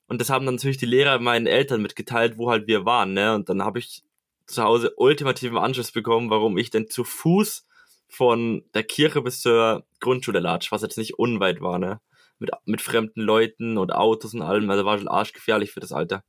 [0.07, 3.33] Und das haben dann natürlich die Lehrer meinen Eltern mitgeteilt, wo halt wir waren, ne?
[3.33, 4.03] Und dann habe ich
[4.45, 7.65] zu Hause ultimativen Anschluss bekommen, warum ich denn zu Fuß
[8.09, 11.99] von der Kirche bis zur Grundschule latsch, was jetzt nicht unweit war, ne?
[12.39, 16.23] Mit, mit fremden Leuten und Autos und allem, also war schon arschgefährlich für das Alter.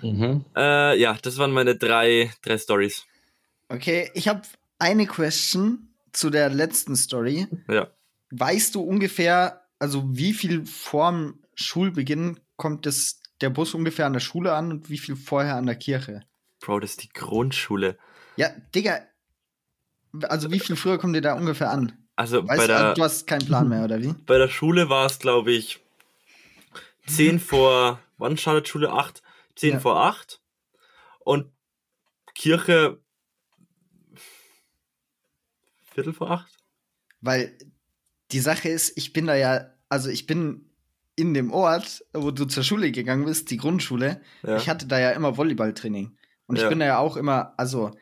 [0.00, 0.44] Mhm.
[0.56, 3.04] Äh, ja, das waren meine drei, drei Stories.
[3.68, 4.42] Okay, ich habe
[4.78, 7.46] eine Question zu der letzten Story.
[7.68, 7.88] Ja.
[8.30, 14.20] Weißt du ungefähr, also wie viel vorm Schulbeginn kommt das, der Bus ungefähr an der
[14.20, 16.22] Schule an und wie viel vorher an der Kirche?
[16.60, 17.98] Bro, das ist die Grundschule.
[18.36, 19.00] Ja, Digga,
[20.22, 22.06] also wie viel früher kommt ihr da ungefähr an?
[22.14, 24.12] Also Weißt bei du, also der, du hast keinen Plan mehr, oder wie?
[24.26, 25.80] bei der Schule war es, glaube ich,
[27.08, 28.92] 10 vor, wann startet Schule?
[28.92, 29.22] 8?
[29.56, 29.80] 10 Ja.
[29.80, 30.40] vor 8.
[31.18, 31.52] Und
[32.36, 33.02] Kirche
[35.92, 36.58] Viertel vor 8?
[37.22, 37.58] Weil
[38.30, 40.71] die Sache ist, ich bin da ja, also ich bin
[41.16, 44.56] in dem Ort, wo du zur Schule gegangen bist, die Grundschule, Ja.
[44.56, 46.16] ich hatte da ja immer Volleyballtraining.
[46.46, 46.68] Und ich Ja.
[46.68, 47.92] bin da ja auch immer, also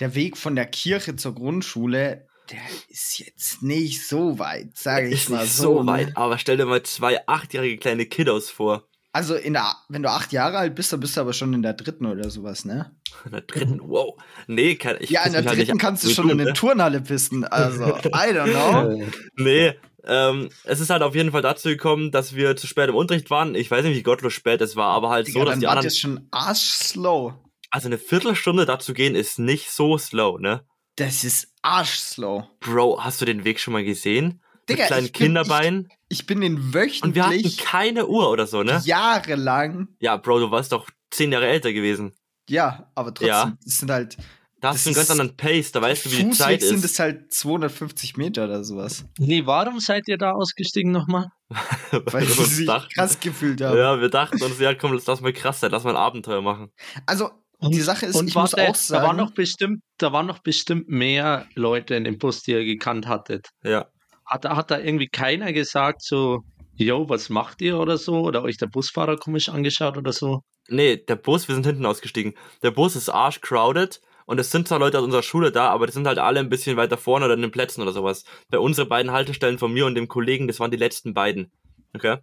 [0.00, 5.14] der Weg von der Kirche zur Grundschule, der ist jetzt nicht so weit, sage ich
[5.14, 5.74] ist mal nicht so.
[5.78, 5.92] so ne?
[5.92, 8.88] weit, aber stell dir mal zwei achtjährige kleine Kiddos vor.
[9.12, 11.62] Also in der, wenn du acht Jahre alt bist, dann bist du aber schon in
[11.62, 12.94] der dritten oder sowas, ne?
[13.24, 14.14] In der dritten, wow.
[14.46, 16.42] Nee, kann, ich ja, in der halt dritten nicht kannst du schon in ne?
[16.44, 17.44] eine Turnhalle pissen.
[17.44, 19.06] Also, I don't know.
[19.36, 19.74] Nee,
[20.08, 23.30] ähm, es ist halt auf jeden Fall dazu gekommen, dass wir zu spät im Unterricht
[23.30, 23.54] waren.
[23.54, 25.84] Ich weiß nicht, wie gottlos spät es war, aber halt Digga, so, dass die anderen.
[25.84, 27.34] das schon arschslow.
[27.70, 30.64] Also eine Viertelstunde dazu gehen ist nicht so slow, ne?
[30.96, 32.48] Das ist arschslow.
[32.60, 34.42] Bro, hast du den Weg schon mal gesehen?
[34.68, 35.88] Digga, Mit kleinen ich bin- Kinderbeinen.
[36.08, 38.80] Ich bin den Und wir hatten wöchentlich keine Uhr oder so, ne?
[38.84, 39.88] jahrelang.
[40.00, 42.14] Ja, Bro, du warst doch zehn Jahre älter gewesen.
[42.48, 43.56] Ja, aber trotzdem, Ja.
[43.62, 44.16] das sind halt.
[44.60, 46.62] Da Das hast du einen ganz anderen Pace, da weißt du, wie die Fußweg Zeit
[46.62, 46.84] sind ist.
[46.92, 49.04] es halt 250 Meter oder sowas.
[49.18, 51.26] Nee, warum seid ihr da ausgestiegen nochmal?
[51.92, 53.76] Weil wir sie uns dachten- krass gefühlt haben.
[53.78, 56.72] Ja, wir dachten uns, ja komm, lass mal krass sein, lass mal ein Abenteuer machen.
[57.06, 59.16] Also, Und- die Sache ist, Und ich muss auch da waren sagen.
[59.18, 63.48] noch bestimmt, da waren noch bestimmt mehr Leute in dem Bus, die ihr gekannt hattet.
[63.62, 63.86] Ja.
[64.26, 66.40] Hat, hat da irgendwie keiner gesagt, so,
[66.74, 68.20] yo, was macht ihr oder so?
[68.22, 70.42] Oder euch der Busfahrer komisch angeschaut oder so?
[70.68, 72.34] Nee, der Bus, wir sind hinten ausgestiegen.
[72.62, 75.92] Der Bus ist arschcrowded und es sind zwar Leute aus unserer Schule da, aber die
[75.94, 78.24] sind halt alle ein bisschen weiter vorne oder in den Plätzen oder sowas.
[78.50, 81.50] Bei unseren beiden Haltestellen von mir und dem Kollegen, das waren die letzten beiden.
[81.94, 82.18] Okay?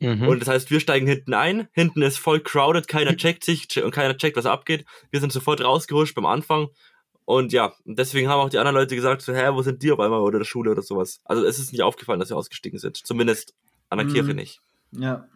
[0.00, 0.26] Mhm.
[0.26, 3.92] Und das heißt, wir steigen hinten ein, hinten ist voll crowded, keiner checkt sich und
[3.92, 4.86] keiner checkt, was abgeht.
[5.12, 6.70] Wir sind sofort rausgehuscht beim Anfang.
[7.24, 10.00] Und ja, deswegen haben auch die anderen Leute gesagt, so, hä, wo sind die auf
[10.00, 11.20] einmal oder der Schule oder sowas.
[11.24, 12.96] Also es ist nicht aufgefallen, dass wir ausgestiegen sind.
[12.96, 13.54] Zumindest
[13.88, 14.14] an der Mhm.
[14.14, 14.60] Kirche nicht.
[14.90, 15.28] Ja.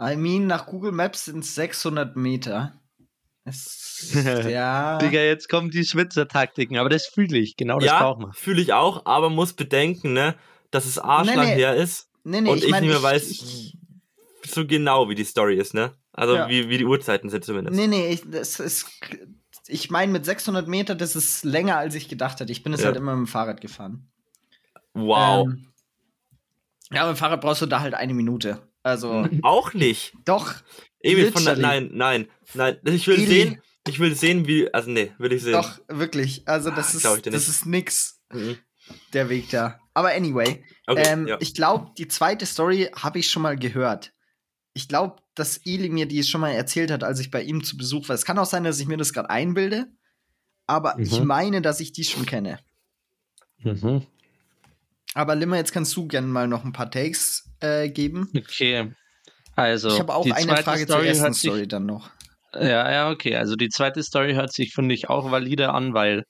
[0.00, 2.80] I mean, nach Google Maps sind es 600 Meter.
[4.48, 4.98] Ja.
[4.98, 8.32] Digga, jetzt kommen die Schwitzer-Taktiken, aber das fühle ich, genau das ja, braucht man.
[8.32, 10.34] fühle ich auch, aber muss bedenken, ne,
[10.70, 11.60] dass es arschlang Nee, nee.
[11.60, 13.76] her ist nee, nee, und ich, mein, nicht mehr ich- weiß ich-
[14.46, 15.92] so genau, wie die Story ist, ne?
[16.12, 16.48] Also Ja.
[16.48, 17.76] wie, wie die Uhrzeiten sind zumindest.
[17.76, 18.86] Nee, nee, ich, das ist.
[19.66, 22.52] Ich meine, mit 600 Meter, das ist länger, als ich gedacht hätte.
[22.52, 22.86] Ich bin es Ja.
[22.86, 24.06] halt immer mit dem Fahrrad gefahren.
[24.92, 25.46] Wow.
[25.48, 25.72] Ähm,
[26.92, 28.60] ja, mit dem Fahrrad brauchst du da halt eine Minute.
[28.82, 30.12] Also, Auch nicht.
[30.26, 30.52] doch,
[31.04, 32.78] Emil, von der, nein, nein, nein.
[32.84, 33.26] Ich will Eli.
[33.26, 35.52] sehen, ich will sehen, wie, also nee, will ich sehen.
[35.52, 36.46] doch, wirklich.
[36.48, 38.58] Also, das, Ah, ist, ich das ist nix, Mhm.
[39.12, 39.78] der Weg da.
[39.94, 41.36] Aber anyway, Okay, ähm, ja.
[41.40, 44.12] ich glaube, die zweite Story habe ich schon mal gehört.
[44.72, 47.76] Ich glaube, dass Eli mir die schon mal erzählt hat, als ich bei ihm zu
[47.76, 48.14] Besuch war.
[48.14, 49.86] Es kann auch sein, dass ich mir das gerade einbilde,
[50.66, 51.26] aber ich Mhm.
[51.26, 52.58] meine, dass ich die schon kenne.
[53.58, 54.04] Mhm.
[55.14, 58.28] Aber Limmer, jetzt kannst du gerne mal noch ein paar Takes äh, geben.
[58.36, 58.90] Okay.
[59.56, 61.86] Also, ich habe auch die eine zweite Frage zur Story ersten hört sich, Story dann
[61.86, 62.10] noch.
[62.54, 63.36] Ja, ja, okay.
[63.36, 66.24] Also die zweite Story hört sich, finde ich, auch valide an, weil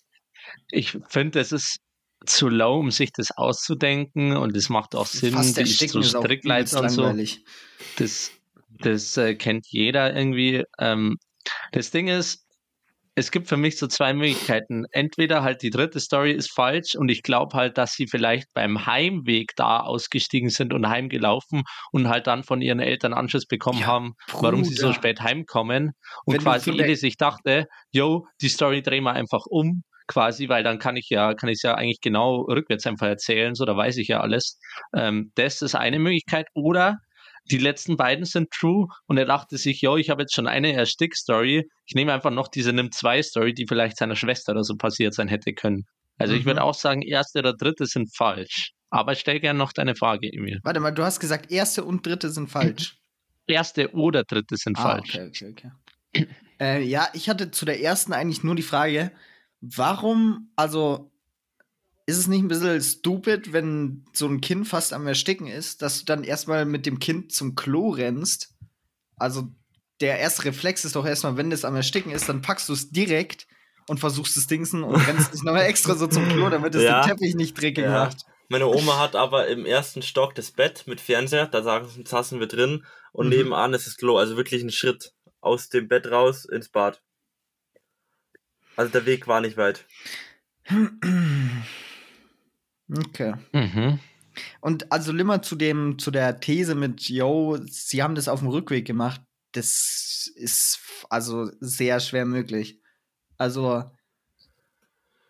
[0.71, 1.79] ich finde, es ist
[2.27, 6.81] zu low, um sich das auszudenken und es macht auch Sinn, Fast die so Strickleiter
[6.81, 7.15] und so.
[7.97, 8.31] Das,
[8.81, 10.65] das äh, kennt jeder irgendwie.
[10.79, 11.17] Ähm,
[11.73, 12.44] das Ding ist,
[13.15, 14.85] es gibt für mich so zwei Möglichkeiten.
[14.91, 18.87] Entweder halt die dritte Story ist falsch und ich glaube halt, dass sie vielleicht beim
[18.87, 23.87] Heimweg da ausgestiegen sind und heimgelaufen und halt dann von ihren Eltern Anschluss bekommen Ja,
[23.87, 24.95] haben, warum sie so Bruder.
[24.95, 25.93] spät heimkommen
[26.25, 30.63] und Wenn quasi Eli sich dachte, yo, die Story drehen wir einfach um, quasi, weil
[30.63, 33.77] dann kann ich ja, kann ich es ja eigentlich genau rückwärts einfach erzählen, so da
[33.77, 34.59] weiß ich ja alles.
[34.95, 36.49] Ähm, das ist eine Möglichkeit.
[36.55, 36.99] Oder
[37.51, 40.73] die letzten beiden sind true und er dachte sich, yo, ich habe jetzt schon eine
[40.73, 45.29] Erstick-Story, ich nehme einfach noch diese Nimm-2-Story, die vielleicht seiner Schwester oder so passiert sein
[45.29, 45.85] hätte können.
[46.19, 46.47] Also ich Mhm.
[46.47, 48.73] würde auch sagen, erste oder dritte sind falsch.
[48.91, 50.61] Aber stell gerne noch deine Frage, Emil.
[50.63, 52.97] Warte mal, du hast gesagt, erste und dritte sind falsch.
[53.47, 55.17] Erste oder dritte sind Ah, falsch.
[55.17, 55.71] okay, okay,
[56.13, 56.27] okay.
[56.61, 59.11] äh, ja, ich hatte zu der ersten eigentlich nur die Frage,
[59.61, 61.11] warum, also
[62.07, 66.01] ist es nicht ein bisschen stupid, wenn so ein Kind fast am Ersticken ist, dass
[66.01, 68.55] du dann erstmal mit dem Kind zum Klo rennst?
[69.17, 69.49] Also
[70.01, 72.91] der erste Reflex ist doch erstmal, wenn es am Ersticken ist, dann packst du es
[72.91, 73.47] direkt
[73.89, 77.01] und versuchst es Dingsen und rennst nicht nochmal extra so zum Klo, damit es Ja.
[77.01, 78.05] den Teppich nicht dreckig Ja.
[78.05, 78.25] macht.
[78.51, 82.85] Meine Oma hat aber im ersten Stock das Bett mit Fernseher, da saßen wir drin
[83.13, 83.33] und Mhm.
[83.37, 87.03] nebenan ist das Klo, also wirklich ein Schritt aus dem Bett raus ins Bad.
[88.77, 89.87] Also der Weg war nicht weit.
[92.91, 93.35] Okay.
[93.53, 93.99] Mhm.
[94.61, 98.49] Und also Limmer zu dem, zu der These mit, yo, sie haben das auf dem
[98.49, 99.21] Rückweg gemacht,
[99.53, 102.81] das ist also sehr schwer möglich.
[103.39, 103.85] Also,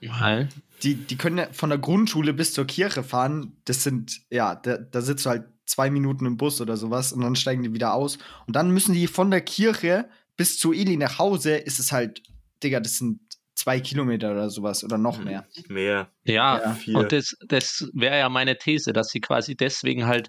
[0.01, 0.49] Weil,
[0.83, 4.79] die, die können ja von der Grundschule bis zur Kirche fahren, das sind, ja, da,
[4.79, 7.95] da sitzt du halt zwei Minuten im Bus oder sowas und dann steigen die wieder
[7.95, 8.19] aus.
[8.47, 12.23] Und dann müssen die von der Kirche bis zu Eli nach Hause, ist es halt,
[12.63, 13.21] Digga, das sind
[13.55, 15.47] zwei Kilometer oder sowas oder noch mehr.
[15.69, 16.09] Mehr.
[16.25, 16.99] ja, Ja, vier.
[16.99, 20.29] und das, das wäre ja meine These, dass sie quasi deswegen halt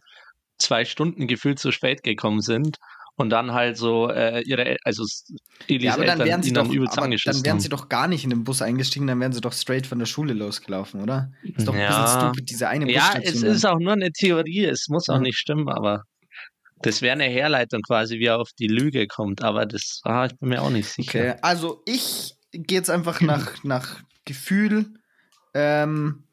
[0.58, 2.78] zwei Stunden gefühlt zu spät gekommen sind
[3.16, 5.04] und dann halt so äh, ihre, also
[5.68, 8.08] Elis Ja, aber dann Eltern wären sie ihn doch, dann dann wären sie doch gar
[8.08, 11.32] nicht in den Bus eingestiegen, dann wären sie doch straight von der Schule losgelaufen, oder?
[11.44, 11.88] Ist doch ein Ja.
[11.88, 13.52] bisschen stupid, diese eine Ja, es dann.
[13.52, 16.04] ist auch nur eine Theorie, es muss auch nicht stimmen, aber
[16.82, 20.38] das wäre eine Herleitung quasi, wie er auf die Lüge kommt, aber das, ah, ich
[20.38, 21.20] bin mir auch nicht sicher.
[21.20, 24.94] Okay, also ich gehe jetzt einfach nach, nach Gefühl.
[25.54, 26.24] Ähm,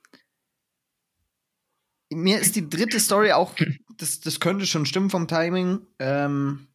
[2.10, 3.54] mir ist die dritte Story auch,
[3.96, 5.86] das, das könnte schon stimmen vom Timing.
[5.98, 6.68] Ähm,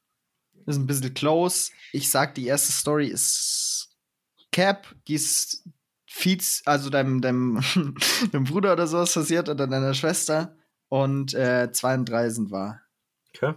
[0.66, 1.72] ist ein bisschen close.
[1.94, 3.90] Ich sag, die erste Story ist
[4.52, 5.64] Cap, die ist
[6.06, 7.62] Feeds, also deinem, deinem,
[8.32, 10.58] deinem Bruder oder sowas passiert oder deiner Schwester.
[10.90, 12.82] Und äh, zwei und drei sind wahr.
[13.30, 13.54] Okay.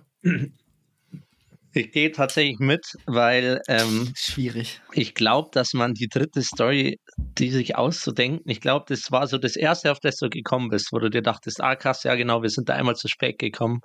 [1.73, 4.81] Ich gehe tatsächlich mit, weil ähm, Schwierig.
[4.93, 9.39] ich glaube, dass man die dritte Story, die sich auszudenken, ich glaube, das war so
[9.39, 12.43] das erste, auf das du gekommen bist, wo du dir dachtest, ah krass, ja genau,
[12.43, 13.81] wir sind da einmal zu spät gekommen.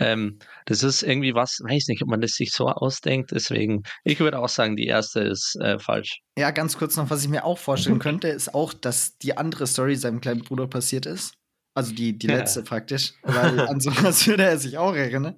[0.00, 4.18] Ähm, das ist irgendwie was, weiß nicht, ob man das sich so ausdenkt, deswegen, ich
[4.18, 6.18] würde auch sagen, die erste ist äh, falsch.
[6.36, 9.66] Ja, ganz kurz noch, was ich mir auch vorstellen könnte, ist auch, dass die andere
[9.66, 11.37] Story seinem kleinen Bruder passiert ist.
[11.78, 12.36] Also die, die Ja.
[12.38, 13.12] letzte praktisch.
[13.22, 15.36] Weil an sowas würde er sich auch erinnern.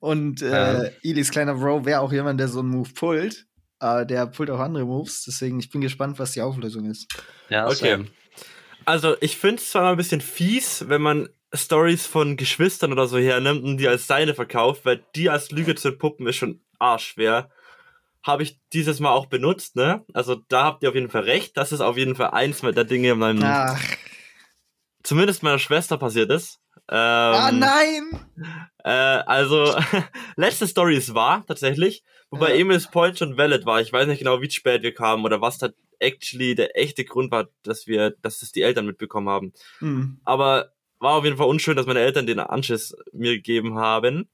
[0.00, 0.90] Und äh.
[1.02, 3.46] Elis kleiner Bro wäre auch jemand, der so einen Move pullt.
[3.78, 5.24] Aber der pullt auch andere Moves.
[5.24, 7.06] Deswegen, ich bin gespannt, was die Auflösung ist.
[7.48, 8.04] Ja, Okay.
[8.84, 13.06] Also ich finde es zwar mal ein bisschen fies, wenn man Stories von Geschwistern oder
[13.06, 16.60] so hernimmt und die als seine verkauft, weil die als Lüge zu entpuppen ist schon
[16.80, 17.48] arschschwer.
[18.24, 20.04] Habe ich dieses Mal auch benutzt, ne?
[20.14, 21.56] Also da habt ihr auf jeden Fall recht.
[21.56, 23.80] Das ist auf jeden Fall eins der Dinge in meinem, Ach,
[25.02, 26.60] zumindest meiner Schwester passiert ist.
[26.88, 28.20] Ähm, ah, nein!
[28.84, 29.74] Äh, also,
[30.36, 32.02] letzte Story ist wahr, tatsächlich.
[32.30, 32.60] Wobei Ja.
[32.60, 33.80] Emil's Point schon valid war.
[33.80, 35.68] Ich weiß nicht genau, wie spät wir kamen oder was da
[36.00, 39.52] actually der echte Grund war, dass wir, dass das die Eltern mitbekommen haben.
[39.78, 40.20] Hm.
[40.24, 44.28] Aber war auf jeden Fall unschön, dass meine Eltern den Anschiss mir gegeben haben.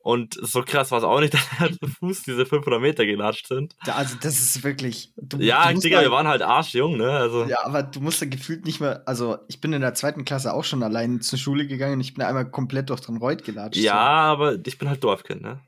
[0.00, 3.48] Und so krass war es auch nicht, dass er zu Fuß diese 500 Meter gelatscht
[3.48, 3.74] sind.
[3.84, 5.12] Da, also, das ist wirklich.
[5.16, 7.10] Du, Ja, du Digga, wir waren halt arschjung, ne?
[7.10, 9.02] Also, Ja, aber du musst ja gefühlt nicht mehr.
[9.06, 12.14] Also, ich bin in der zweiten Klasse auch schon allein zur Schule gegangen und ich
[12.14, 13.80] bin einmal komplett durch den Reut gelatscht.
[13.80, 15.60] ja, aber ich bin halt Dorfkind, ne?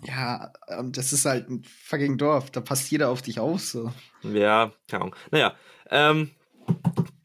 [0.00, 0.08] So.
[0.08, 2.50] Ja, und das ist halt ein fucking Dorf.
[2.50, 3.60] Da passt jeder auf dich auf.
[3.60, 3.92] So.
[4.22, 5.16] Ja, keine Ahnung.
[5.30, 5.54] Naja,
[5.90, 6.30] ähm,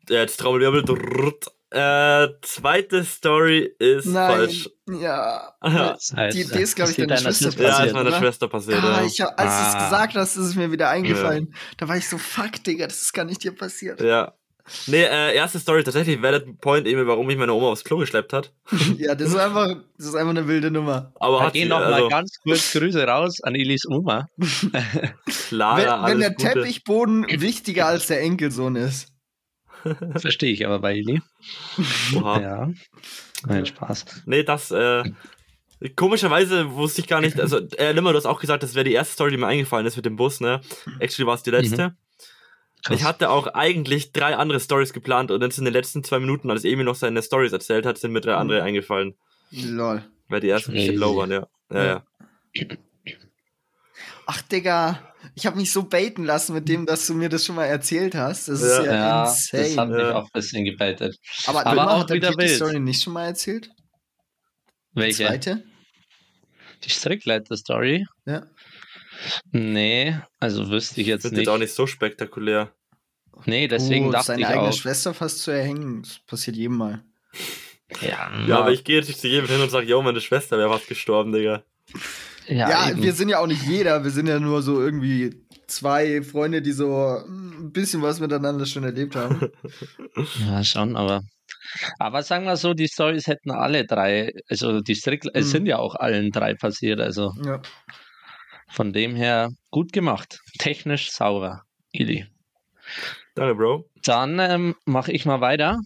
[0.10, 0.84] jetzt Trommelwirbel.
[0.84, 1.52] drrrt.
[1.74, 4.32] Äh, zweite Story ist Nein.
[4.32, 4.70] falsch.
[4.90, 5.54] Ja.
[5.64, 5.98] Ja.
[6.32, 8.20] Die Idee ist, glaub ich, deiner Schwester Schwester Ja, passiert, ist meiner oder?
[8.20, 8.84] Schwester passiert.
[8.84, 9.06] Ah, ja.
[9.06, 9.84] ich hab, als du es Ah.
[9.90, 11.54] gesagt hast, ist es mir wieder eingefallen.
[11.78, 14.02] Da war ich so, fuck, Digga, das ist gar nicht dir passiert.
[14.02, 14.34] ja.
[14.88, 18.32] Nee, äh, erste Story, tatsächlich valid point eben, warum mich meine Oma aufs Klo geschleppt
[18.32, 18.54] hat.
[18.98, 21.12] ja, das ist einfach, das ist einfach eine wilde Nummer.
[21.20, 24.30] Aber Da hat gehen sie, noch mal also, ganz kurz Grüße raus an Elis Oma.
[25.50, 26.54] Clara, wenn, wenn der Gute.
[26.54, 29.10] Teppichboden wichtiger als der Enkelsohn ist.
[30.15, 31.22] Verstehe ich aber bei Eli.
[32.15, 32.41] Oha.
[32.41, 32.69] Ja.
[33.46, 34.06] Nein, Spaß.
[34.26, 35.04] Nee, das, äh,
[35.96, 38.93] komischerweise wusste ich gar nicht, also, äh, Limmer, du hast auch gesagt, das wäre die
[38.93, 40.62] erste Story, die mir eingefallen ist mit dem Bus, ne?
[41.00, 41.96] Actually war es die letzte.
[42.84, 42.98] Krass.
[42.98, 46.52] Ich hatte auch eigentlich drei andere Stories geplant und jetzt in den letzten zwei Minuten,
[46.52, 49.15] als Emil noch seine Stories erzählt hat, sind mir drei andere eingefallen.
[49.52, 50.04] Lol.
[50.28, 50.88] Weil die ersten Crazy.
[50.88, 51.48] bisschen low waren, ja.
[51.72, 52.04] Ja, ja.
[54.26, 57.56] Ach, Digga, ich habe mich so baiten lassen mit dem, dass du mir das schon
[57.56, 58.48] mal erzählt hast.
[58.48, 58.84] Das ist Ja.
[58.86, 59.96] ja, Ja, das hat insane.
[59.96, 60.16] mich Ja.
[60.16, 61.18] auch ein bisschen gebeitet.
[61.48, 62.48] Aber, aber auch hat er wieder die.
[62.50, 63.70] Story nicht schon mal erzählt?
[64.96, 65.26] Die Welche?
[65.28, 65.64] zweite?
[66.84, 68.06] Die Strickleiter-Story?
[68.26, 68.46] Ja.
[69.52, 71.42] Nee, also wüsste ich jetzt Wird nicht.
[71.42, 72.74] jetzt auch nicht so spektakulär.
[73.46, 74.74] Nee, deswegen oh, dachte seine ich eigene auch.
[74.74, 76.04] Schwester fast zu erhängen.
[76.04, 77.04] Das passiert jedem mal.
[78.02, 80.58] Ja, Ja, aber ich gehe jetzt nicht zu jedem hin und sage, yo, meine Schwester
[80.58, 81.64] wäre fast gestorben, Digga.
[82.48, 83.02] Ja, Ja, eben.
[83.04, 84.04] wir sind ja auch nicht jeder.
[84.04, 88.84] Wir sind ja nur so irgendwie zwei Freunde, die so ein bisschen was miteinander schon
[88.84, 89.50] erlebt haben.
[90.48, 91.22] Ja, schon, aber.
[91.98, 95.52] Aber sagen wir so, die Stories hätten alle drei, also die Strick, es Mhm.
[95.52, 97.62] sind ja auch allen drei passiert, also ja.
[98.70, 100.40] von dem her gut gemacht.
[100.60, 101.62] Technisch sauber.
[101.92, 102.26] Ili.
[103.36, 103.90] Danke, Bro.
[104.04, 105.80] Dann ähm, mache ich mal weiter.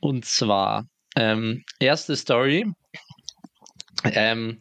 [0.00, 0.84] Und zwar,
[1.16, 2.66] ähm, erste Story.
[4.04, 4.60] Ähm,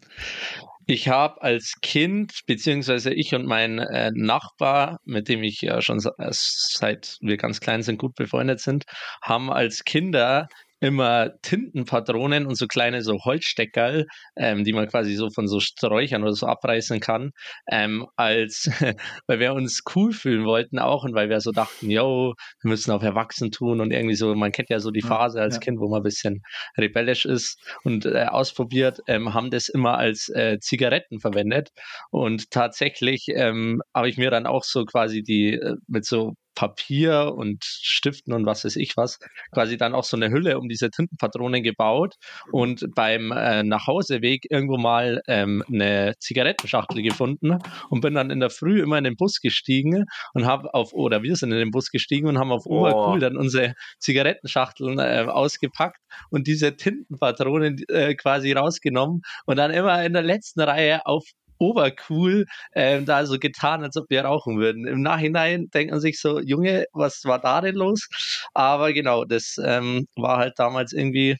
[0.88, 6.00] ich habe als Kind, beziehungsweise ich und mein äh, Nachbar, mit dem ich ja schon
[6.00, 8.86] äh, seit wir ganz klein sind, gut befreundet sind,
[9.22, 10.48] haben als Kinder
[10.82, 16.24] immer Tintenpatronen und so kleine so Holzsteckerl, ähm, die man quasi so von so Sträuchern
[16.24, 17.32] oder so abreißen kann,
[17.72, 18.70] ähm, als
[19.28, 22.92] weil wir uns cool fühlen wollten auch und weil wir so dachten, yo, wir müssen
[22.92, 25.60] auf Erwachsen tun und irgendwie so, man kennt ja so die Phase als ja.
[25.60, 26.42] Kind, wo man ein bisschen
[26.78, 31.70] rebellisch ist und äh, ausprobiert, ähm, haben das immer als äh, Zigaretten verwendet
[32.10, 37.34] und tatsächlich ähm, habe ich mir dann auch so quasi die äh, mit so Papier
[37.36, 39.20] und Stiften und was weiß ich was,
[39.52, 42.16] quasi dann auch so eine Hülle um diese Tintenpatronen gebaut
[42.52, 47.58] und beim äh, Nachhauseweg irgendwo mal ähm, eine Zigarettenschachtel gefunden
[47.90, 51.24] und bin dann in der Früh immer in den Bus gestiegen und habe auf, oder
[51.24, 52.82] wir sind in den Bus gestiegen und haben auf Oh.
[52.82, 60.04] Obercool dann unsere Zigarettenschachteln äh, ausgepackt und diese Tintenpatronen äh, quasi rausgenommen und dann immer
[60.04, 61.26] in der letzten Reihe auf
[61.62, 64.88] Obercool ähm, da so getan, als ob wir rauchen würden.
[64.88, 68.08] Im Nachhinein denkt man sich so, Junge, was war da denn los?
[68.54, 71.38] Aber genau, das ähm, war halt damals irgendwie,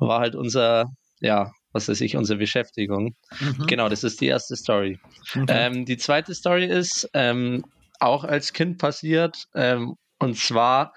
[0.00, 0.86] war halt unser,
[1.20, 3.14] ja, was weiß ich, unsere Beschäftigung.
[3.38, 3.66] Mhm.
[3.66, 4.98] Genau, das ist die erste Story.
[5.36, 5.44] Okay.
[5.48, 7.64] Ähm, die zweite Story ist ähm,
[8.00, 9.44] auch als Kind passiert.
[9.54, 10.94] Ähm, und zwar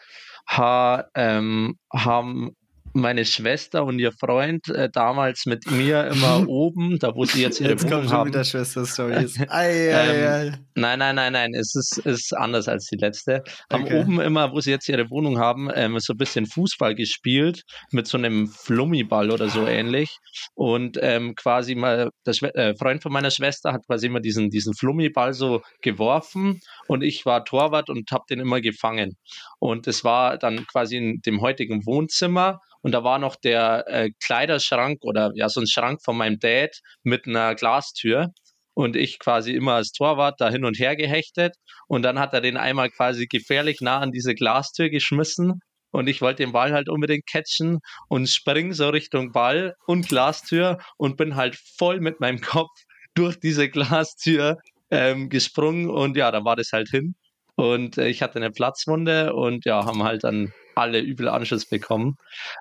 [0.48, 2.56] ha, ähm, haben
[2.94, 7.60] meine Schwester und ihr Freund äh, damals mit mir immer oben, da wo sie jetzt
[7.60, 8.30] ihre Jetzt kommt Wohnung schon haben.
[8.30, 9.40] wieder Schwester-Stories.
[9.50, 10.52] Ei, ei.
[10.76, 13.44] Nein, nein, nein, nein, es ist, ist anders als die letzte.
[13.72, 14.00] Haben Okay.
[14.02, 18.08] oben immer, wo sie jetzt ihre Wohnung haben, ähm, so ein bisschen Fußball gespielt mit
[18.08, 20.18] so einem Flummiball oder so ähnlich.
[20.54, 24.50] Und ähm, quasi mal, der Schwe äh, Freund von meiner Schwester hat quasi immer diesen,
[24.50, 29.16] diesen Flummiball so geworfen und ich war Torwart und habe den immer gefangen.
[29.60, 34.10] Und es war dann quasi in dem heutigen Wohnzimmer und da war noch der äh,
[34.24, 38.30] Kleiderschrank oder ja, so ein Schrank von meinem Dad mit einer Glastür
[38.74, 41.56] und ich quasi immer als Torwart da hin und her gehechtet.
[41.88, 45.60] Und dann hat er den einmal quasi gefährlich nah an diese Glastür geschmissen
[45.92, 50.80] und ich wollte den Ball halt unbedingt catchen und spring so Richtung Ball und Glastür
[50.98, 52.72] und bin halt voll mit meinem Kopf
[53.14, 54.58] durch diese Glastür
[54.90, 57.16] ähm, gesprungen und ja, dann war das halt hin.
[57.56, 62.16] Und äh, ich hatte eine Platzwunde und ja, haben halt dann alle übel Anschiss bekommen,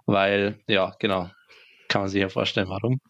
[0.06, 1.30] weil ja, genau,
[1.88, 3.00] kann man sich ja vorstellen, warum.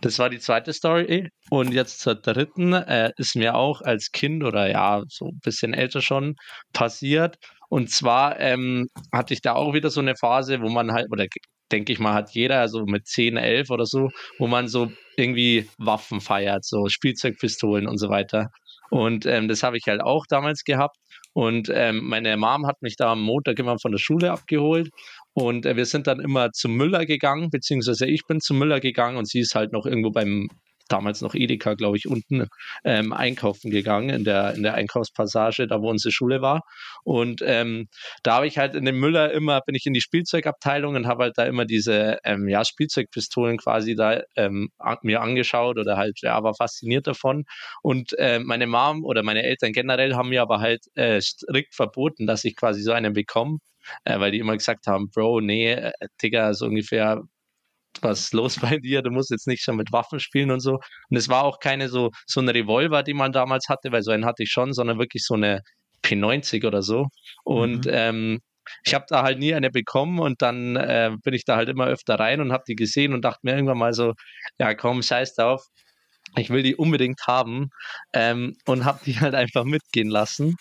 [0.00, 1.30] Das war die zweite Story.
[1.50, 5.74] Und jetzt zur dritten äh, ist mir auch als Kind oder ja, so ein bisschen
[5.74, 6.34] älter schon
[6.72, 7.36] passiert.
[7.68, 11.26] Und zwar ähm, hatte ich da auch wieder so eine Phase, wo man halt, oder
[11.72, 15.68] denke ich mal, hat jeder so mit 10, 11 oder so, wo man so irgendwie
[15.78, 18.50] Waffen feiert, so Spielzeugpistolen und so weiter.
[18.90, 20.96] Und ähm, das habe ich halt auch damals gehabt.
[21.36, 24.88] Und ähm, meine Mom hat mich da am Montag immer von der Schule abgeholt.
[25.34, 29.18] Und äh, wir sind dann immer zum Müller gegangen, beziehungsweise ich bin zum Müller gegangen
[29.18, 30.48] und sie ist halt noch irgendwo beim
[30.88, 32.46] damals noch Edeka, glaube ich, unten
[32.84, 36.62] ähm, einkaufen gegangen in der, in der Einkaufspassage, da wo unsere Schule war.
[37.04, 37.88] Und ähm,
[38.22, 41.24] da habe ich halt in dem Müller immer, bin ich in die Spielzeugabteilung und habe
[41.24, 46.20] halt da immer diese ähm, ja, Spielzeugpistolen quasi da ähm, an, mir angeschaut oder halt,
[46.22, 47.44] ja, war fasziniert davon.
[47.82, 52.26] Und äh, meine Mom oder meine Eltern generell haben mir aber halt äh, strikt verboten,
[52.26, 53.58] dass ich quasi so einen bekomme.
[54.04, 57.22] Äh, weil die immer gesagt haben, Bro, nee, äh, Digga, so ungefähr
[58.02, 59.02] was ist los bei dir?
[59.02, 60.74] Du musst jetzt nicht schon mit Waffen spielen und so.
[61.10, 64.10] Und es war auch keine so, so eine Revolver, die man damals hatte, weil so
[64.10, 65.62] einen hatte ich schon, sondern wirklich so eine
[66.04, 67.08] P90 oder so.
[67.44, 67.92] Und mhm.
[67.92, 68.40] ähm,
[68.84, 71.86] ich habe da halt nie eine bekommen und dann äh, bin ich da halt immer
[71.86, 74.14] öfter rein und habe die gesehen und dachte mir irgendwann mal so,
[74.58, 75.64] ja komm, scheiß drauf,
[76.36, 77.70] ich will die unbedingt haben
[78.12, 80.56] ähm, und habe die halt einfach mitgehen lassen.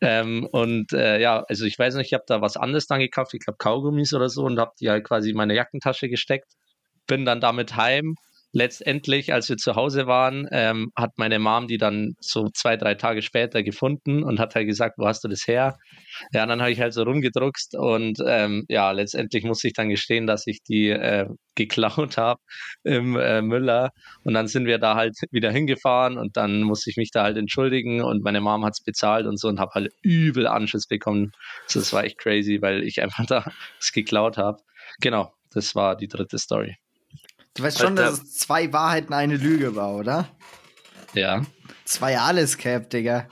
[0.00, 3.34] Ähm, und äh, ja, also ich weiß nicht, ich habe da was anderes dann gekauft,
[3.34, 6.52] ich glaube Kaugummis oder so und habe die halt quasi in meine Jackentasche gesteckt
[7.06, 8.16] bin dann damit heim.
[8.52, 12.94] Letztendlich, als wir zu Hause waren, ähm, hat meine Mom die dann so zwei, drei
[12.94, 15.76] Tage später gefunden und hat halt gesagt, wo hast du das her?
[16.32, 20.26] Ja, dann habe ich halt so rumgedruckst und ähm, ja, letztendlich musste ich dann gestehen,
[20.26, 22.40] dass ich die äh, geklaut habe
[22.82, 23.90] im äh, Müller
[24.24, 27.36] und dann sind wir da halt wieder hingefahren und dann musste ich mich da halt
[27.36, 31.32] entschuldigen und meine Mom hat es bezahlt und so und habe halt übel Anschluss bekommen.
[31.74, 33.44] Das war echt crazy, weil ich einfach da
[33.78, 34.62] es geklaut habe.
[35.00, 36.76] Genau, das war die dritte Story.
[37.56, 40.28] Du weißt schon, dass es zwei Wahrheiten eine Lüge war, oder?
[41.14, 41.42] Ja.
[41.84, 43.28] Zwei alles Cap, Digga.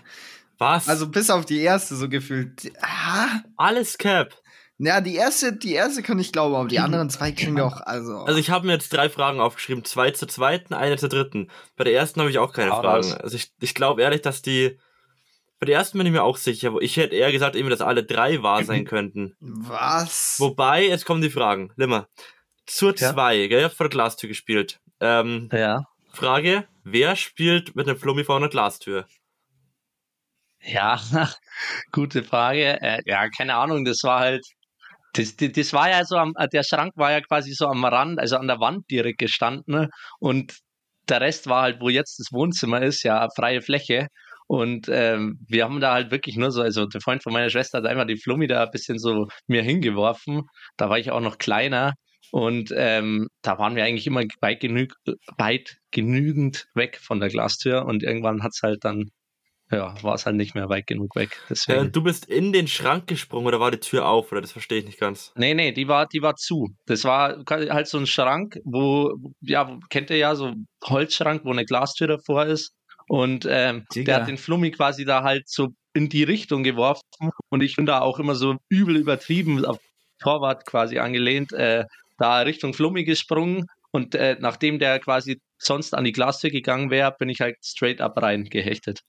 [0.59, 0.89] Was?
[0.89, 2.73] Also bis auf die erste so gefühlt.
[2.81, 3.43] Ah.
[3.57, 4.35] Alles Cap.
[4.79, 7.81] Ja, die erste, die erste kann ich glauben, aber die anderen zwei kriegen wir auch,
[7.83, 8.19] also.
[8.19, 11.49] Also ich habe mir jetzt drei Fragen aufgeschrieben, zwei zur zweiten, eine zur dritten.
[11.77, 13.05] Bei der ersten habe ich auch keine ah, Fragen.
[13.05, 13.21] Was?
[13.21, 14.79] Also ich, ich glaube ehrlich, dass die.
[15.61, 16.73] Bei der ersten bin ich mir auch sicher.
[16.81, 19.37] Ich hätte eher gesagt, eben, dass alle drei wahr sein könnten.
[19.41, 20.37] Was?
[20.39, 21.71] Wobei, jetzt kommen die Fragen.
[21.77, 22.09] Limmer.
[22.67, 23.47] Zur 2, ja.
[23.49, 23.71] gell?
[23.71, 24.81] Vor der Glastür gespielt.
[25.01, 25.85] Ähm, ja.
[26.13, 29.07] Frage, wer spielt mit einem Flummi vor einer Glastür?
[30.61, 31.01] Ja,
[31.93, 32.81] gute Frage.
[32.81, 34.47] Äh, ja, keine Ahnung, das war halt,
[35.13, 38.19] das, das, das war ja so, am, der Schrank war ja quasi so am Rand,
[38.19, 39.89] also an der Wand direkt gestanden
[40.19, 40.55] und
[41.09, 44.09] der Rest war halt, wo jetzt das Wohnzimmer ist, ja, freie Fläche.
[44.47, 47.79] Und ähm, wir haben da halt wirklich nur so, also der Freund von meiner Schwester
[47.79, 50.43] hat einfach die Flummi da ein bisschen so mir hingeworfen.
[50.77, 51.95] Da war ich auch noch kleiner.
[52.35, 54.89] Und ähm, da waren wir eigentlich immer weit, genü
[55.39, 59.13] weit genügend weg von der Glastür und irgendwann hat es halt dann,
[59.71, 61.41] ja, war es halt nicht mehr weit genug weg.
[61.49, 61.87] Deswegen.
[61.87, 64.81] Äh, du bist in den Schrank gesprungen oder war die Tür auf oder das verstehe
[64.81, 65.31] ich nicht ganz?
[65.37, 66.75] Nee, nee, die war, die war zu.
[66.87, 70.55] Das war halt so ein Schrank, wo, ja, kennt ihr ja, so
[70.85, 72.75] Holzschrank, wo eine Glastür davor ist.
[73.07, 77.31] Und ähm, der hat den Flummi quasi da halt so in die Richtung geworfen.
[77.49, 79.79] Und ich bin da auch immer so übel übertrieben, auf
[80.19, 81.85] Torwart quasi angelehnt, äh,
[82.19, 87.15] da Richtung Flummi gesprungen und äh, nachdem der quasi sonst an die Glastür gegangen wäre,
[87.19, 89.03] bin ich halt straight up rein gehechtet.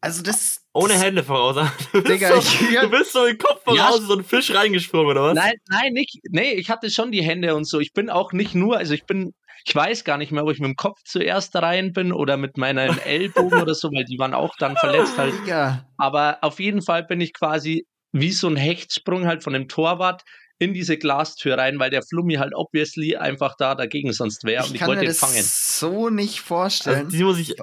[0.00, 0.60] Also das.
[0.72, 1.56] Ohne das, Hände voraus.
[1.92, 4.24] Du bist, Digga, so, ich, ja, du bist so im Kopf voraus, ja, so ein
[4.24, 5.34] Fisch reingesprungen, oder was?
[5.34, 6.18] Nein, nein, nicht.
[6.30, 7.80] Nee, ich hatte schon die Hände und so.
[7.80, 9.34] Ich bin auch nicht nur, also ich bin,
[9.64, 12.56] ich weiß gar nicht mehr, ob ich mit dem Kopf zuerst rein bin oder mit
[12.56, 15.34] meinen Ellbogen oder so, weil die waren auch dann verletzt halt.
[15.46, 15.86] Ja.
[15.96, 20.22] Aber auf jeden Fall bin ich quasi wie so ein Hechtsprung halt von dem Torwart
[20.58, 24.74] in diese Glastür rein, weil der Flummi halt obviously einfach da dagegen sonst wäre und
[24.74, 25.42] ich wollte ihn fangen.
[25.42, 27.06] so nicht vorstellen.
[27.06, 27.54] Also die muss ich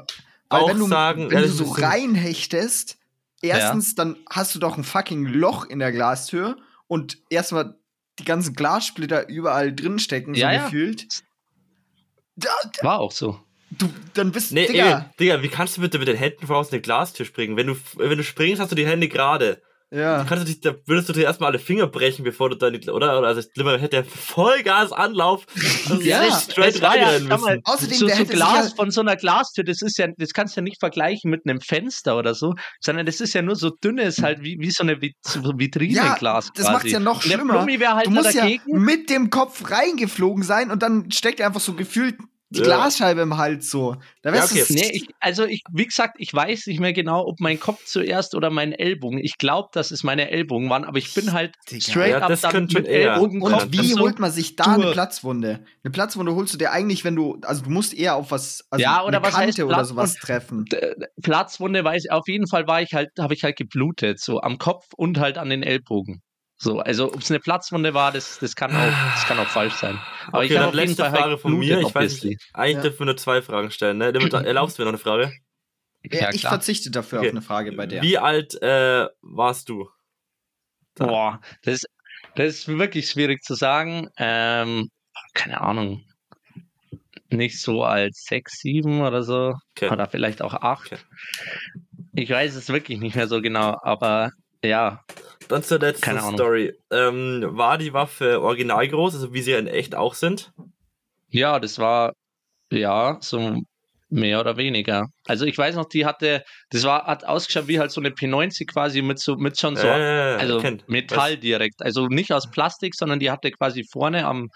[0.50, 2.98] auch wenn du, sagen, wenn du so reinhechtest,
[3.42, 3.96] erstens, ja.
[3.98, 7.76] dann hast du doch ein fucking Loch in der Glastür und erstmal
[8.20, 11.24] die ganzen Glassplitter überall drin stecken, so ja, gefühlt.
[12.42, 12.52] Ja.
[12.82, 13.40] War auch so.
[13.72, 15.00] Du, dann bist nee, Digga.
[15.00, 17.58] Ey, Digga, wie kannst du bitte mit den Händen voraus in eine Glastür springen?
[17.58, 19.62] Wenn du, wenn du springst, hast du die Hände gerade.
[19.92, 20.24] Ja.
[20.24, 23.24] Du kannst dich, da würdest du dir erstmal alle Finger brechen, bevor du dann, oder?
[23.24, 25.46] Also, Limmer hätte Vollgas Anlauf.
[25.88, 27.62] Also ja, straight rein ja, müssen.
[27.64, 30.62] Außerdem, so, so Glas ja von so einer Glastür, das ist ja, das kannst du
[30.62, 34.22] ja nicht vergleichen mit einem Fenster oder so, sondern das ist ja nur so dünnes,
[34.24, 36.46] halt wie, wie so eine Vitrineglas.
[36.48, 37.66] Ja, das macht ja noch schlimmer.
[37.96, 41.74] Halt du musst ja mit dem Kopf reingeflogen sein und dann steckt er einfach so
[41.74, 42.16] gefühlt
[42.50, 42.66] die ja.
[42.66, 43.96] Glasscheibe im Hals so.
[44.22, 44.64] Da ja, okay.
[44.70, 48.36] nee, ich, also ich, wie gesagt, ich weiß nicht mehr genau, ob mein Kopf zuerst
[48.36, 49.18] oder mein Ellbogen.
[49.18, 51.82] Ich glaube, dass es meine Ellbogen waren, aber ich bin halt Digga.
[51.82, 53.42] straight ja, up dann mit Ellbogen.
[53.42, 55.66] Und, und wie holt man sich da eine Platzwunde?
[55.84, 58.82] Eine Platzwunde holst du dir eigentlich, wenn du, also du musst eher auf was, also
[58.82, 60.66] ja, oder eine was Kante heißt oder sowas treffen.
[61.24, 64.86] Platzwunde weiß, auf jeden Fall war ich halt, habe ich halt geblutet, so am Kopf
[64.96, 66.22] und halt an den Ellbogen.
[66.58, 69.74] So, also ob es eine Platzwunde war, das, das, kann, auch, das kann auch falsch
[69.74, 70.00] sein.
[70.28, 71.80] Aber okay, ich habe letzte Frage halt von mir.
[71.80, 72.82] Ich weiß nicht, eigentlich ja.
[72.82, 73.98] dürfen wir nur zwei Fragen stellen.
[73.98, 74.14] Ne?
[74.14, 75.34] Erlaubst du mir noch eine Frage?
[76.12, 77.28] Ja, ich verzichte dafür okay.
[77.30, 78.02] auf eine Frage bei der.
[78.02, 79.90] Wie alt äh, warst du?
[80.96, 81.08] Da.
[81.08, 81.88] Boah, das ist,
[82.36, 84.10] das ist wirklich schwierig zu sagen.
[84.18, 84.90] Ähm,
[85.34, 86.06] keine Ahnung.
[87.30, 89.56] nicht so als 6, 7 oder so.
[89.76, 89.90] Okay.
[89.90, 90.94] Oder vielleicht auch 8.
[90.94, 91.02] Okay.
[92.14, 94.32] Ich weiß es wirklich nicht mehr so genau, aber
[94.64, 95.04] ja,
[95.48, 96.20] Dann zur letzten.
[96.34, 96.74] Story.
[96.92, 100.52] Ähm, war die Waffe original groß, also wie sie in echt auch sind?
[101.30, 102.14] Ja, das war
[102.72, 103.62] ja so
[104.10, 105.08] mehr oder weniger.
[105.26, 108.66] Also ich weiß noch, die hatte, das war, hat ausgeschaut wie halt so eine P90
[108.72, 110.62] quasi mit so, mit schon so, Äh, also.
[110.88, 111.82] Metall direkt.
[111.82, 114.50] Also nicht aus Plastik, sondern die hatte quasi vorne am,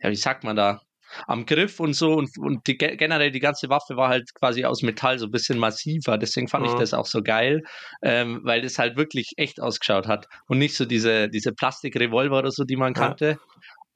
[0.00, 0.80] ja, wie sagt man da,
[1.26, 4.64] am Griff und so und, und die, ge- generell die ganze Waffe war halt quasi
[4.64, 6.18] aus Metall, so ein bisschen massiver.
[6.18, 6.78] Deswegen fand ich Mhm.
[6.78, 7.62] das auch so geil,
[8.02, 12.50] ähm, weil das halt wirklich echt ausgeschaut hat und nicht so diese, diese Plastikrevolver oder
[12.50, 13.00] so, die man Ja.
[13.00, 13.36] kannte.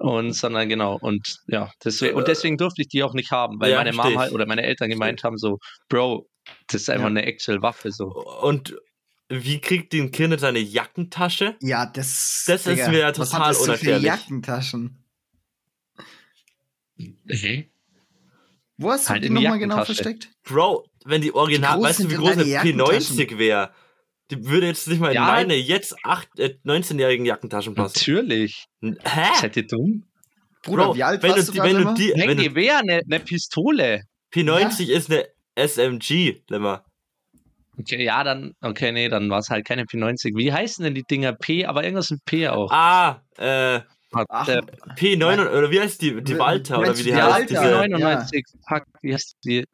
[0.00, 3.72] Und sondern genau, und ja, deswegen, und deswegen durfte ich die auch nicht haben, weil
[3.72, 4.16] Ja, meine Mama ich.
[4.18, 5.58] halt oder meine Eltern gemeint haben, so,
[5.88, 6.28] Bro,
[6.68, 7.10] das ist einfach Ja.
[7.10, 8.04] eine actual Waffe so.
[8.42, 8.76] Und
[9.28, 11.56] wie kriegt ein Kind in seine Jackentasche?
[11.60, 14.26] Ja, das, Das ist mir ja was total hat das so für unerklärlich.
[16.98, 17.70] Jackentaschen?
[18.76, 20.30] Wo hast du Halt die in die nochmal genau versteckt?
[20.44, 23.70] Bro, wenn die Original, Wie groß weißt du, wie groß eine deine P90 wäre?
[24.30, 25.24] Die würde jetzt nicht mal in Ja.
[25.24, 27.94] meine jetzt acht, äh, 19-jährigen Jackentaschen passen.
[27.98, 28.66] Natürlich.
[28.82, 29.60] N- Seid Hä?
[29.60, 30.04] ihr dumm?
[30.62, 33.00] Bruder, Bro, wie alt wenn warst du, du, wenn du die, wenn du, Gewehr, eine,
[33.10, 34.02] eine Pistole.
[34.34, 35.26] P90 ist eine
[35.56, 36.84] SMG, Lemmer.
[37.78, 40.36] Okay, ja, dann, okay, nee, dann war es halt keine P90.
[40.36, 41.32] Wie heißen denn die Dinger?
[41.32, 42.70] P, aber irgendwas mit P auch.
[42.72, 43.80] Ah, äh,
[44.28, 44.60] Ach, äh,
[44.96, 46.22] P9 oder wie heißt die?
[46.22, 47.28] Die Walter oder wie die die heißt?
[47.30, 47.46] Walter?
[47.46, 47.86] Diese, Ja.
[47.88, 49.64] 99, fuck, wie heißt die?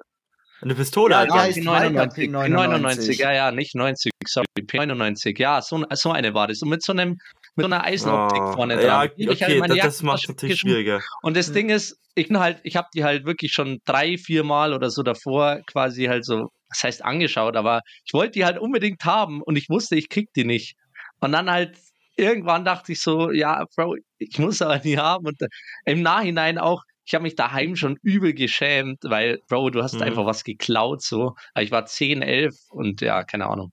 [0.62, 1.12] eine Pistole.
[1.12, 1.34] Ja, Alter.
[1.34, 2.48] die heißt Walter 99, P99.
[2.48, 6.62] 99, ja, ja, nicht 90, sorry, P99, ja, so, so eine war das.
[6.62, 7.18] Und mit so einem,
[7.54, 8.84] mit so einer Eisenoptik Oh, vorne dran.
[8.86, 11.00] ja, hab ich halt okay, in meine das, das macht natürlich schwieriger.
[11.22, 14.42] Und das Ding ist, ich bin halt, ich habe die halt wirklich schon drei, vier
[14.42, 18.58] Mal oder so davor quasi halt so, das heißt angeschaut, aber ich wollte die halt
[18.58, 20.76] unbedingt haben und ich wusste, ich krieg die nicht.
[21.20, 21.76] Und dann halt
[22.16, 25.26] irgendwann dachte ich so, ja, Bro, ich muss aber nie haben.
[25.26, 25.38] Und
[25.84, 30.02] im Nachhinein auch, ich habe mich daheim schon übel geschämt, weil, Bro, du hast Mhm.
[30.02, 31.34] einfach was geklaut so.
[31.54, 33.72] Aber Ich war 10, 11 und ja, keine Ahnung.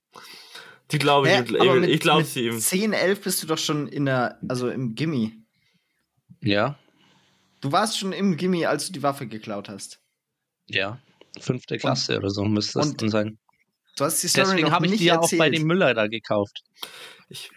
[0.90, 2.58] Die glaube ich, Hä, aber ich, mit- ich glaube sie ihm.
[2.58, 5.32] 10, 11 bist du doch schon in der, also im Gimmi.
[6.40, 6.78] Ja,
[7.60, 10.00] Du warst schon im Gimmi, als du die Waffe geklaut hast.
[10.66, 10.98] ja.
[11.40, 13.38] Fünfte Klasse oder so müsste das und dann sein.
[13.96, 16.06] Du hast die Story Deswegen habe ich nicht die ja auch bei dem Müller da
[16.08, 16.60] gekauft.
[17.30, 17.50] Ich,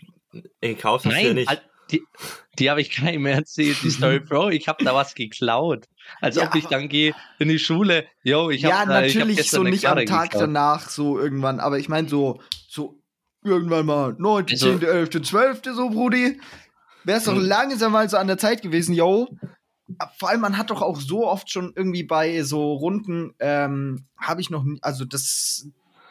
[0.61, 1.49] gekauft hast du ja Nein, nicht.
[1.49, 1.61] Al-
[1.91, 2.01] die,
[2.57, 4.49] die habe ich keinem mehr erzählt, die Story, Bro.
[4.49, 5.85] Ich habe da was geklaut.
[6.19, 8.05] Als Ja, ob ich dann gehe in die Schule.
[8.23, 10.41] Yo, ich ja, habe da, ich hab natürlich so nicht am Tag geklaut.
[10.43, 11.59] danach, so irgendwann.
[11.59, 12.99] Aber ich meine so, so
[13.43, 16.39] irgendwann mal 9., Also- 10., 11., 12., so, Brudi.
[17.03, 17.45] Wäre es doch Hm.
[17.45, 19.27] langsam mal so an der Zeit gewesen, yo.
[20.17, 24.41] Vor allem, man hat doch auch so oft schon irgendwie bei so Runden, ähm, habe
[24.41, 25.67] ich noch, nie, also das,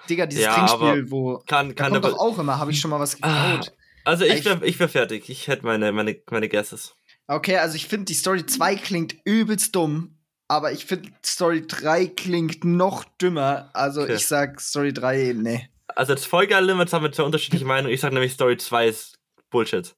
[0.09, 2.79] Digga, dieses Ja, Trinkspiel, aber wo, kann, da kann kommt doch auch immer, habe ich
[2.79, 3.59] schon mal was Ah.
[4.05, 5.29] Also ich wäre ich wär fertig.
[5.29, 6.95] Ich hätte meine, meine, meine Guesses.
[7.27, 12.07] Okay, also ich finde, die Story 2 klingt übelst dumm, aber ich finde, Story 3
[12.09, 13.71] klingt noch dümmer.
[13.73, 14.15] Also Okay.
[14.17, 15.69] ich sag Story 3, nee.
[15.89, 17.95] Also das Vollgeil-Limits haben wir zwei unterschiedliche Meinungen.
[17.95, 19.19] Ich sage nämlich Story 2 ist
[19.51, 19.95] Bullshit.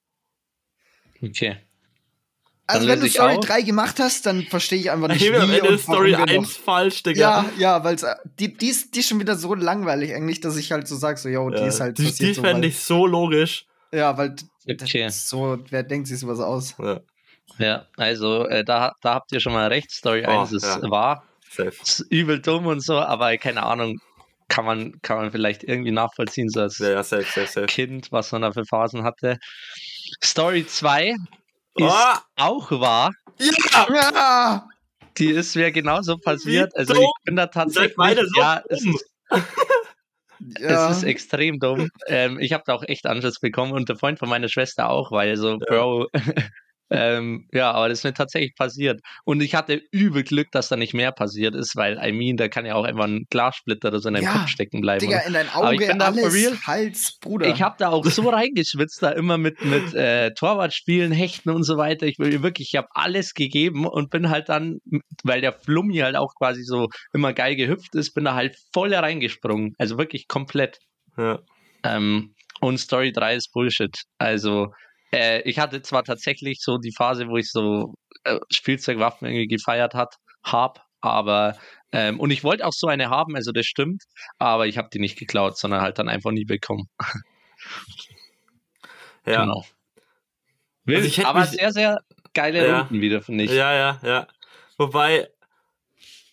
[1.23, 1.57] Okay.
[2.69, 3.45] Also Dann wenn du Story auf.
[3.47, 6.41] 3 gemacht hast, dann verstehe ich einfach nicht, Ich am wie Ende Story warum wir
[6.41, 7.21] 1 falsch, Digga.
[7.21, 7.97] Ja, ja, weil
[8.39, 11.19] die, die, ist, die ist schon wieder so langweilig eigentlich, dass ich halt so sag,
[11.19, 13.67] so, yo, die Ja, ist halt die, die so, fände ich so logisch.
[13.97, 14.47] Ja, weil das
[14.83, 15.07] Okay.
[15.07, 16.75] ist so, wer denkt sich sowas aus?
[16.79, 17.01] Ja,
[17.59, 19.91] Ja, also äh, da, da habt ihr schon mal recht.
[19.91, 20.83] Story Oh, 1 ist ja.
[20.91, 21.25] wahr.
[21.51, 21.73] safe.
[21.83, 23.97] Ist übel dumm und so, aber keine Ahnung,
[24.49, 27.67] kann man, kann man vielleicht irgendwie nachvollziehen, so als Ja, ja, safe, safe, safe.
[27.67, 29.39] Kind, was man da für Phasen hatte.
[30.23, 31.17] Story 2 ist
[31.81, 33.11] Oh, auch wahr.
[33.39, 33.87] ja!
[33.95, 34.69] Ja!
[35.19, 36.77] Die ist mir genauso passiert.
[36.77, 37.03] Also dumm.
[37.05, 37.97] ich bin da tatsächlich.
[38.37, 39.07] ja, es ist,
[40.41, 40.91] ja.
[40.91, 41.89] es ist extrem dumm.
[42.07, 45.13] Ähm, ich habe da auch echt Anschiss bekommen und der Freund von meiner Schwester auch,
[45.13, 46.09] weil so, Bro,
[46.91, 49.01] ähm, ja, aber das ist mir tatsächlich passiert.
[49.25, 52.49] Und ich hatte übel Glück, dass da nicht mehr passiert ist, weil, I mean, da
[52.49, 55.01] kann ja auch einfach ein Glassplitter oder so in deinem Ja, Kopf stecken bleiben.
[55.01, 55.27] Digga, oder?
[55.27, 56.59] in dein Auge for alles real.
[56.67, 57.49] Hals, Bruder.
[57.49, 61.77] Ich habe da auch so reingeschwitzt, da immer mit, mit äh, Torwartspielen, Hechten und so
[61.77, 62.07] weiter.
[62.07, 64.79] Ich will wirklich, ich habe alles gegeben und bin halt dann,
[65.25, 68.95] weil der Flummi halt auch quasi so immer geil gehüpft ist, bin da halt voll
[68.95, 69.75] reingesprungen.
[69.79, 70.79] Also wirklich komplett.
[71.17, 71.41] Ja.
[71.83, 73.95] Ähm, und Story 3 ist Bullshit.
[74.19, 74.73] Also,
[75.13, 77.95] äh, ich hatte zwar tatsächlich so die Phase, wo ich so
[78.25, 81.57] äh, Spielzeugwaffen irgendwie gefeiert hat, hab, aber
[81.93, 84.03] ähm, und ich wollte auch so eine haben, also das stimmt,
[84.39, 86.89] aber ich habe die nicht geklaut, sondern halt dann einfach nie bekommen.
[89.27, 89.43] Ja.
[89.43, 89.65] Genau.
[90.85, 92.01] Wild, Also aber mich- sehr, sehr
[92.33, 92.79] geile Ja.
[92.81, 93.51] Runden wieder, finde ich.
[93.51, 94.27] ja, ja, ja.
[94.79, 95.29] Wobei,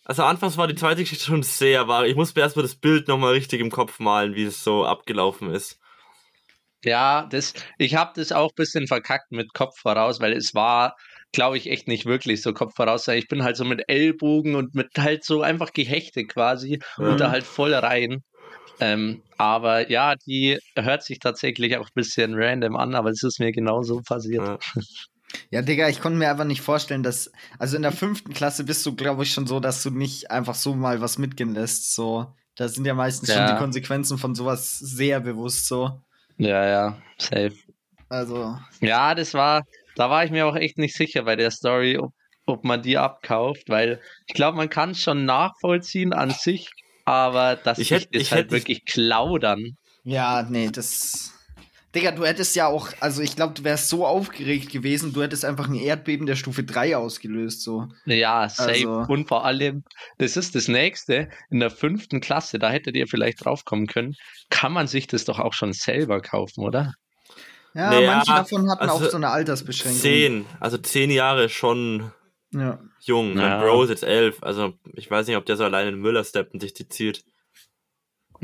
[0.05, 2.05] also anfangs war die zweite Geschichte schon sehr wahr.
[2.05, 5.49] Ich muss mir erstmal das Bild nochmal richtig im Kopf malen, wie es so abgelaufen
[5.51, 5.79] ist.
[6.85, 10.95] Ja, das, ich habe das auch ein bisschen verkackt mit Kopf voraus, weil es war
[11.35, 13.07] glaube ich, echt nicht wirklich so Kopf voraus.
[13.07, 17.07] Ich bin halt so mit Ellbogen und mit halt so einfach Gehechte quasi Ja.
[17.07, 18.21] und da halt voll rein.
[18.79, 23.39] Ähm, aber ja, die hört sich tatsächlich auch ein bisschen random an, aber es ist
[23.39, 24.43] mir genauso passiert.
[24.45, 24.59] Ja.
[25.49, 27.31] Ja, Digga, ich konnte mir einfach nicht vorstellen, dass.
[27.57, 30.53] Also in der fünften Klasse bist du, glaube ich, schon so, dass du nicht einfach
[30.53, 31.95] so mal was mitgehen lässt.
[31.95, 32.27] So.
[32.55, 33.51] Da sind ja meistens schon Ja.
[33.53, 35.99] die Konsequenzen von sowas sehr bewusst so.
[36.37, 37.53] Ja, ja, safe.
[38.09, 38.57] Also.
[38.81, 39.63] Ja, das war,
[39.95, 42.13] da war ich mir auch echt nicht sicher bei der Story, ob,
[42.45, 46.69] ob man die abkauft, weil ich glaube, man kann es schon nachvollziehen an sich,
[47.05, 49.77] aber das Ich hätt- ist ich halt hätt- wirklich klaudern.
[50.03, 51.32] Ja, nee, das.
[51.95, 55.45] Digga, du hättest ja auch, also ich glaube, du wärst so aufgeregt gewesen, du hättest
[55.45, 57.87] einfach ein Erdbeben der Stufe 3 ausgelöst, so.
[58.05, 58.69] Ja, safe.
[58.69, 59.83] Also- Und vor allem,
[60.17, 64.15] das ist das nächste, in der fünften Klasse, da hättet ihr vielleicht draufkommen können,
[64.49, 66.95] kann man sich das doch auch schon selber kaufen, oder?
[67.75, 69.99] Ja, Naja, manche davon hatten also auch so eine Altersbeschränkung.
[70.01, 72.11] Zehn, also zehn Jahre schon
[72.51, 72.79] Ja.
[73.01, 73.37] jung.
[73.37, 73.57] Ja.
[73.57, 74.37] Mein Bro ist jetzt elf.
[74.43, 76.87] Also ich weiß nicht, ob der so alleine in den Müller steppt und sich die
[76.87, 77.23] zielt.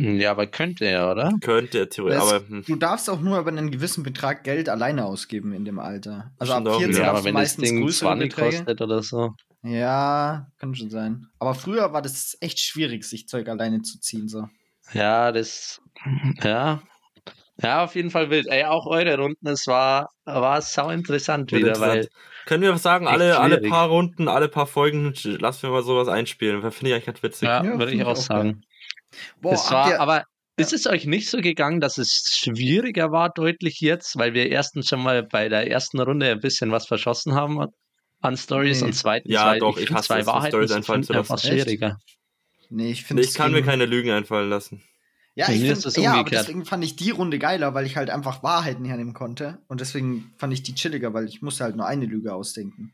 [0.02, 1.34] Ja, aber könnte er, oder?
[1.42, 4.70] Könnte er theoretisch, Das- aber hm, Du darfst auch nur über einen gewissen Betrag Geld
[4.70, 6.32] alleine ausgeben in dem Alter.
[6.40, 8.56] Also ab Stimmt auch, 14 ja, aber wenn das meistens Ding größere 20 Beträge.
[8.58, 9.34] kostet oder so.
[9.64, 11.28] Ja, kann schon sein.
[11.40, 14.30] Aber früher war das echt schwierig, sich Zeug alleine zu ziehen.
[14.30, 14.48] So.
[14.94, 15.82] Ja, das,
[16.44, 16.82] ja.
[17.62, 18.48] Ja, auf jeden Fall wild.
[18.48, 21.94] Ey, auch eure Runden, es war, war sau interessant Wird wieder, interessant.
[21.94, 22.08] weil,
[22.46, 26.08] können wir was sagen, alle, alle paar Runden, alle paar Folgen, lassen wir mal sowas
[26.08, 26.62] einspielen.
[26.72, 27.48] Finde ich eigentlich ganz witzig.
[27.50, 28.62] ja, Ja, würde ich auch sagen.
[29.42, 30.24] Boah, das war, ihr- aber
[30.58, 34.88] ist es euch nicht so gegangen, dass es schwieriger war, deutlich jetzt, weil wir erstens
[34.90, 37.66] schon mal bei der ersten Runde ein bisschen was verschossen haben
[38.22, 38.88] an Stories Nee.
[38.88, 41.38] und zweitens, Ja, weil doch, ich hasse zwei es, Wahrheiten Storys zu einfallen lassen.
[41.38, 41.98] Schwieriger.
[42.70, 44.84] nee, ich finde ich kann mir keine Lügen einfallen lassen.
[45.36, 47.86] Ja, ich mir find, ist es ja, aber deswegen fand ich die Runde geiler, weil
[47.86, 49.60] ich halt einfach Wahrheiten hernehmen konnte.
[49.70, 52.92] Und deswegen fand ich die chilliger, weil ich musste halt nur eine Lüge ausdenken.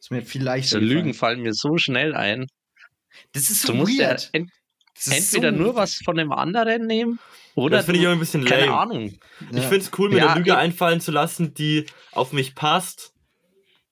[0.00, 0.78] ist mir viel leichter.
[0.78, 2.46] So Lügen fallen mir so schnell ein.
[3.32, 4.14] Das ist Du so musst ja weird.
[4.14, 4.48] Das ist
[5.08, 7.18] entweder so nur was von dem anderen nehmen
[7.54, 8.78] oder das finde ich auch ein bisschen keine lame.
[8.78, 9.02] Ahnung.
[9.50, 9.60] Ich Ja.
[9.62, 13.12] finde es cool, mir Ja, eine Lüge ich- einfallen zu lassen, die auf mich passt.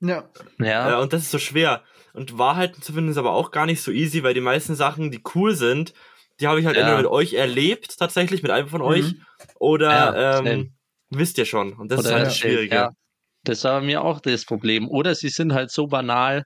[0.00, 0.24] Ja.
[0.58, 0.98] Ja.
[0.98, 1.82] Äh, und das ist so schwer.
[2.12, 5.10] Und Wahrheiten zu finden ist aber auch gar nicht so easy, weil die meisten Sachen,
[5.10, 5.92] die cool sind,
[6.40, 6.82] die habe ich halt Ja.
[6.82, 8.86] entweder mit euch erlebt, tatsächlich, mit einem von Mhm.
[8.86, 9.14] euch,
[9.58, 10.72] oder Ja, ähm,
[11.10, 11.74] wisst ihr schon.
[11.74, 12.28] Und das ist Oder halt ja.
[12.30, 12.74] das Schwierige.
[12.74, 12.90] Ja,
[13.44, 14.88] das war mir auch das Problem.
[14.88, 16.44] Oder sie sind halt so banal,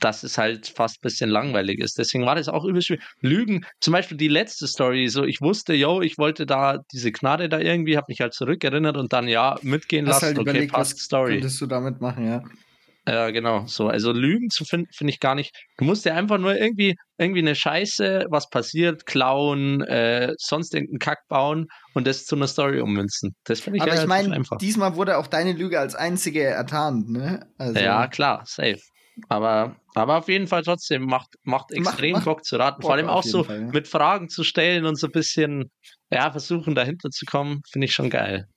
[0.00, 1.98] dass es halt fast ein bisschen langweilig ist.
[1.98, 3.04] Deswegen war das auch übel schwierig.
[3.20, 7.48] Lügen, zum Beispiel die letzte Story, so ich wusste, yo, ich wollte da diese Gnade
[7.48, 10.72] da irgendwie, habe mich halt zurückerinnert und dann ja, mitgehen Hast lassen, halt okay, überlegt,
[10.72, 11.32] passt was Story.
[11.34, 12.42] könntest du damit machen, ja.
[13.08, 13.66] Ja, genau.
[13.66, 15.56] So, also Lügen zu finden, finde ich gar nicht.
[15.78, 20.98] Du musst ja einfach nur irgendwie, irgendwie eine Scheiße, was passiert, klauen, äh, sonst irgendeinen
[20.98, 23.34] Kack bauen und das zu einer Story ummünzen.
[23.44, 27.46] Das finde ich Aber ich meine, diesmal wurde auch deine Lüge als einzige ertarnt, ne?
[27.58, 28.80] Also, Ja, klar, safe.
[29.28, 32.82] Aber, aber auf jeden Fall trotzdem macht, macht extrem macht Bock zu raten.
[32.82, 33.66] Vor allem auch so Fall, ja.
[33.66, 35.70] mit Fragen zu stellen und so ein bisschen,
[36.10, 38.48] ja, versuchen dahinter zu kommen, finde ich schon geil.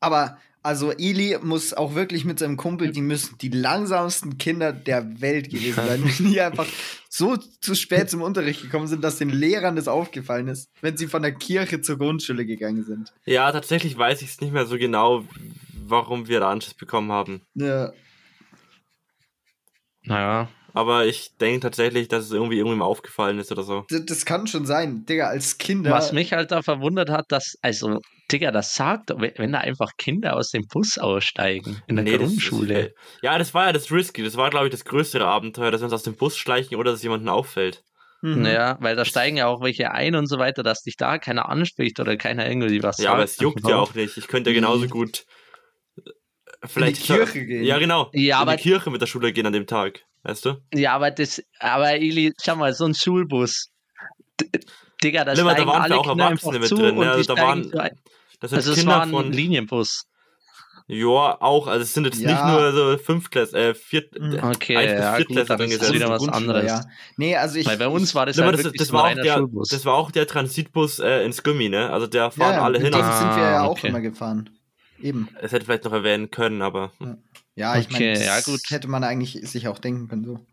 [0.00, 5.20] Aber also Eli muss auch wirklich mit seinem Kumpel, die müssen die langsamsten Kinder der
[5.20, 6.66] Welt gewesen sein, wenn die einfach
[7.08, 11.08] so zu spät zum Unterricht gekommen sind, dass den Lehrern das aufgefallen ist, wenn sie
[11.08, 13.12] von der Kirche zur Grundschule gegangen sind.
[13.24, 15.24] Ja, tatsächlich weiß ich es nicht mehr so genau,
[15.84, 17.42] warum wir da Anschluss bekommen haben.
[17.54, 17.92] Ja.
[20.04, 20.48] Naja.
[20.74, 23.84] Aber ich denke tatsächlich, dass es irgendwie irgendwem aufgefallen ist oder so.
[23.90, 25.90] Das, das kann schon sein, Digga, als Kinder.
[25.90, 28.00] Was mich halt da verwundert hat, dass, also,
[28.30, 32.16] Digga, das sagt, doch, wenn da einfach Kinder aus dem Bus aussteigen in der Nee,
[32.16, 32.80] das Grundschule.
[32.86, 34.22] Ist, ja, das war ja das Risky.
[34.22, 36.92] Das war, glaube ich, das größere Abenteuer, dass wir uns aus dem Bus schleichen oder
[36.92, 37.84] dass jemandem auffällt.
[38.22, 38.46] Mhm.
[38.46, 41.48] Ja, weil da steigen ja auch welche ein und so weiter, dass dich da keiner
[41.48, 43.04] anspricht oder keiner irgendwie was sagt.
[43.04, 44.16] Ja, aber es juckt ja auch nicht.
[44.16, 44.90] Ich könnte ja genauso Nee.
[44.90, 45.24] gut äh,
[46.66, 47.64] vielleicht In die Kirche gehen.
[47.64, 48.10] Ja, genau.
[48.12, 50.00] Ja, in aber- die Kirche mit der Schule gehen an dem Tag.
[50.24, 50.56] Weißt du?
[50.72, 53.70] Ja, aber das, aber Eli, schau mal, so ein Schulbus.
[54.40, 54.48] D
[55.02, 57.70] Digga, da Limmer, da waren alle auch Kinder Erwachsene mit drin, ja, die da waren-.
[58.38, 59.32] Das sind Also es Kinder war ein von.
[59.32, 60.04] Linienbus.
[60.88, 61.08] Ja,
[61.40, 61.66] auch.
[61.68, 62.50] Also es sind jetzt nicht Ja.
[62.50, 64.34] nur so Fünftklässler, äh, Viert, Mhm.
[64.42, 65.94] Okay, Eins bis ja, Viertklässler drin ist das gesessen.
[65.94, 66.64] wieder was anderes.
[66.66, 66.84] Ja.
[67.16, 67.66] Nee, also ich.
[67.66, 69.68] Weil bei uns war das Limmer, halt das, wirklich das, war auch der, Schulbus.
[69.68, 71.90] das war auch der Transitbus äh, ins Gummi, ne?
[71.90, 72.92] Also der ja, fahren ja, alle mit hin.
[72.92, 73.88] dem Ah, sind wir ja auch okay.
[73.88, 74.50] immer gefahren.
[75.02, 75.28] Eben.
[75.40, 76.92] es hätte vielleicht noch erwähnen können, aber
[77.54, 78.60] Ja, ich Okay, meine, ja, das gut.
[78.70, 80.24] hätte man eigentlich sich auch denken können.
[80.24, 80.46] So.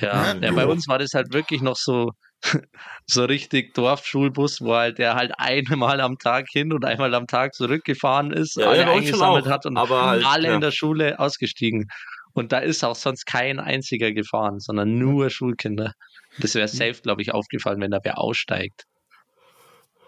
[0.00, 0.40] Ja, Ja.
[0.40, 2.10] ja, bei uns war das halt wirklich noch so,
[3.06, 7.54] so richtig Dorfschulbus, wo halt der halt einmal am Tag hin und einmal am Tag
[7.54, 10.54] zurückgefahren ist, Ja, alle ja, eingesammelt auch, hat und aber halt, alle ja.
[10.56, 11.86] in der Schule ausgestiegen.
[12.32, 15.92] Und da ist auch sonst kein einziger gefahren, sondern nur Schulkinder.
[16.38, 18.84] Das wäre safe, glaube ich, aufgefallen, wenn da wer aussteigt.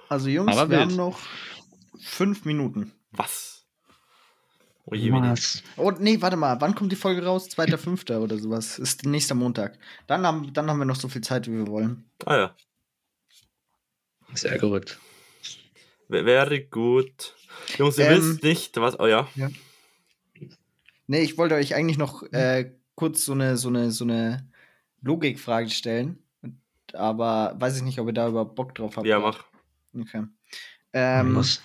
[0.08, 0.88] Also Jungs, Aber wir wild.
[0.90, 1.18] haben noch
[2.00, 2.92] fünf Minuten.
[3.12, 3.35] was?
[4.88, 5.10] Oh je.
[5.12, 5.62] Was?
[5.76, 6.60] Oh, nee, warte mal.
[6.60, 7.48] Wann kommt die Folge raus?
[7.50, 8.18] 2.5.
[8.18, 8.78] oder sowas.
[8.78, 9.78] Ist nächster Montag.
[10.06, 12.04] Dann haben, dann haben wir noch so viel Zeit, wie wir wollen.
[12.24, 12.56] Ah ja.
[14.34, 14.98] Sehr gut.
[16.08, 17.34] W- Wäre gut.
[17.78, 18.98] Jungs, ihr Ähm, wisst nicht, was.
[19.00, 19.28] Oh ja.
[21.08, 24.48] Nee, ich wollte euch eigentlich noch äh, kurz so eine, so eine, so eine
[25.02, 26.22] Logikfrage stellen.
[26.92, 29.06] Aber weiß ich nicht, ob ihr da überhaupt Bock drauf habt.
[29.06, 29.44] Ja, mach.
[29.98, 30.24] Okay.
[30.92, 31.60] Ähm, Was?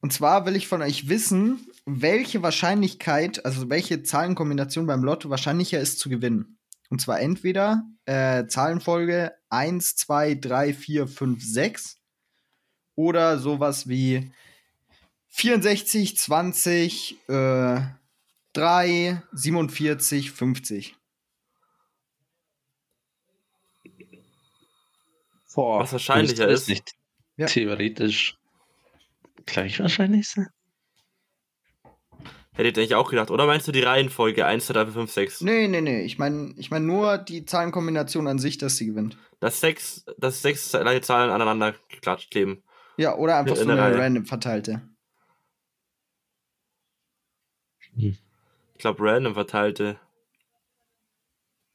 [0.00, 5.80] Und zwar will ich von euch wissen, welche Wahrscheinlichkeit, also welche Zahlenkombination beim Lotto wahrscheinlicher
[5.80, 6.58] ist zu gewinnen.
[6.90, 11.96] Und zwar entweder äh, Zahlenfolge 1, 2, 3, 4, 5, 6
[12.96, 14.32] oder sowas wie
[15.28, 17.80] 64, 20, äh,
[18.52, 20.96] 3, 47, 50.
[25.54, 26.68] Boah, Was wahrscheinlicher ist?
[26.68, 26.92] nicht
[27.36, 27.46] Ja.
[27.46, 28.36] theoretisch
[29.46, 30.48] gleich wahrscheinlich sein.
[32.56, 35.12] Hättet ihr eigentlich auch gedacht, oder meinst du die Reihenfolge 1, 2, 3, 4, 5,
[35.12, 35.40] 6?
[35.42, 36.00] Nee, nee, nee.
[36.02, 39.18] Ich meine ich mein nur die Zahlenkombination an sich, dass sie gewinnt.
[39.40, 42.62] Dass sechs, dass sechs gleiche Zahlen aneinander geklatscht kleben.
[42.96, 43.98] Ja, oder einfach In so eine Reihe.
[43.98, 44.80] random verteilte.
[47.94, 48.18] Ich
[48.78, 49.98] glaube, random verteilte.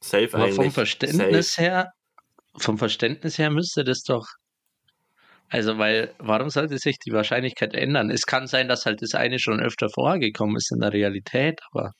[0.02, 0.56] Safe Aber eigentlich.
[0.56, 1.92] vom Verständnis her,
[2.56, 4.26] vom Verständnis her müsste das doch.
[5.52, 8.10] Also, weil, warum sollte sich die Wahrscheinlichkeit ändern?
[8.10, 11.92] Es kann sein, dass halt das eine schon öfter vorgekommen ist in der Realität, aber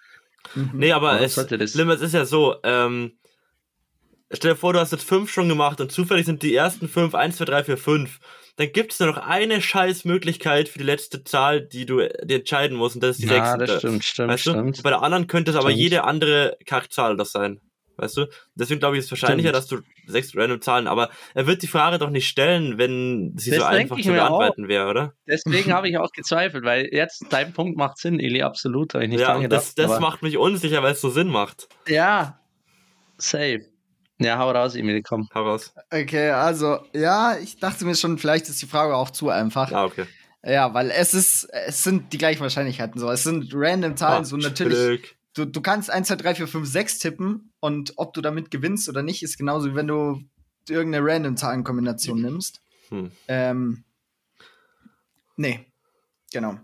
[0.54, 0.70] Mhm.
[0.74, 3.12] Nee, aber es, das- Limit ist ja so, ähm,
[4.32, 7.14] stell dir vor, du hast jetzt fünf schon gemacht und zufällig sind die ersten fünf,
[7.14, 8.18] eins, zwei, drei, vier, fünf.
[8.56, 12.38] Dann gibt es nur noch eine scheiß Möglichkeit für die letzte Zahl, die du dir
[12.40, 13.66] entscheiden musst, und das ist die ja, sechste.
[13.72, 14.78] das stimmt, stimmt, weißt stimmt.
[14.78, 14.82] du?
[14.82, 15.80] Bei der anderen könnte es aber Stimmt.
[15.82, 17.60] jede andere Kackzahl das sein.
[18.02, 18.26] Weißt du?
[18.56, 19.56] Deswegen glaube ich, ist es wahrscheinlicher, Stimmt.
[19.56, 23.50] dass du sechs random Zahlen, aber er wird die Frage doch nicht stellen, wenn sie
[23.50, 25.12] Das so einfach zu beantworten wäre, oder?
[25.28, 29.20] Deswegen habe ich auch gezweifelt, weil jetzt dein Punkt macht Sinn, Eli, absolut, ich nicht
[29.20, 29.52] ja, gedacht.
[29.52, 31.68] das, das macht mich unsicher, weil es so Sinn macht.
[31.86, 32.40] Ja,
[33.18, 33.60] safe.
[34.18, 35.28] Ja, hau raus, Emil, komm.
[35.32, 35.72] Heraus.
[35.92, 39.70] Okay, also, ja, ich dachte mir schon, vielleicht ist die Frage auch zu einfach.
[39.70, 40.06] Ah, okay.
[40.44, 43.08] Ja, weil es ist, es sind die gleichen Wahrscheinlichkeiten so.
[43.10, 44.76] Es sind random Zahlen, Ah, so natürlich.
[44.76, 45.14] Glück.
[45.34, 48.88] Du, du kannst 1, 2, 3, 4, 5, 6 tippen und ob du damit gewinnst
[48.88, 50.20] oder nicht, ist genauso wie wenn du
[50.68, 52.60] irgendeine random Zahlenkombination nimmst.
[52.90, 53.10] Hm.
[53.28, 53.84] Ähm,
[55.36, 55.66] nee,
[56.32, 56.58] genau.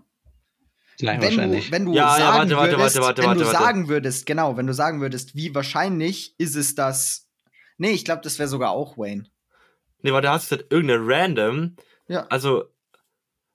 [0.99, 1.71] Gleich Wenn du, wahrscheinlich.
[1.71, 3.57] wenn du Ja, ja, sagen warte, warte, würdest, warte, warte, wenn du warte.
[3.57, 7.27] sagen würdest, genau, wenn du sagen würdest, wie wahrscheinlich ist es das?
[7.77, 9.23] Nee, ich glaube, das wäre sogar auch Wayne.
[10.01, 11.75] Nee, warte, hast du gesagt, irgendeine random?
[12.07, 12.27] Ja.
[12.27, 12.65] Also,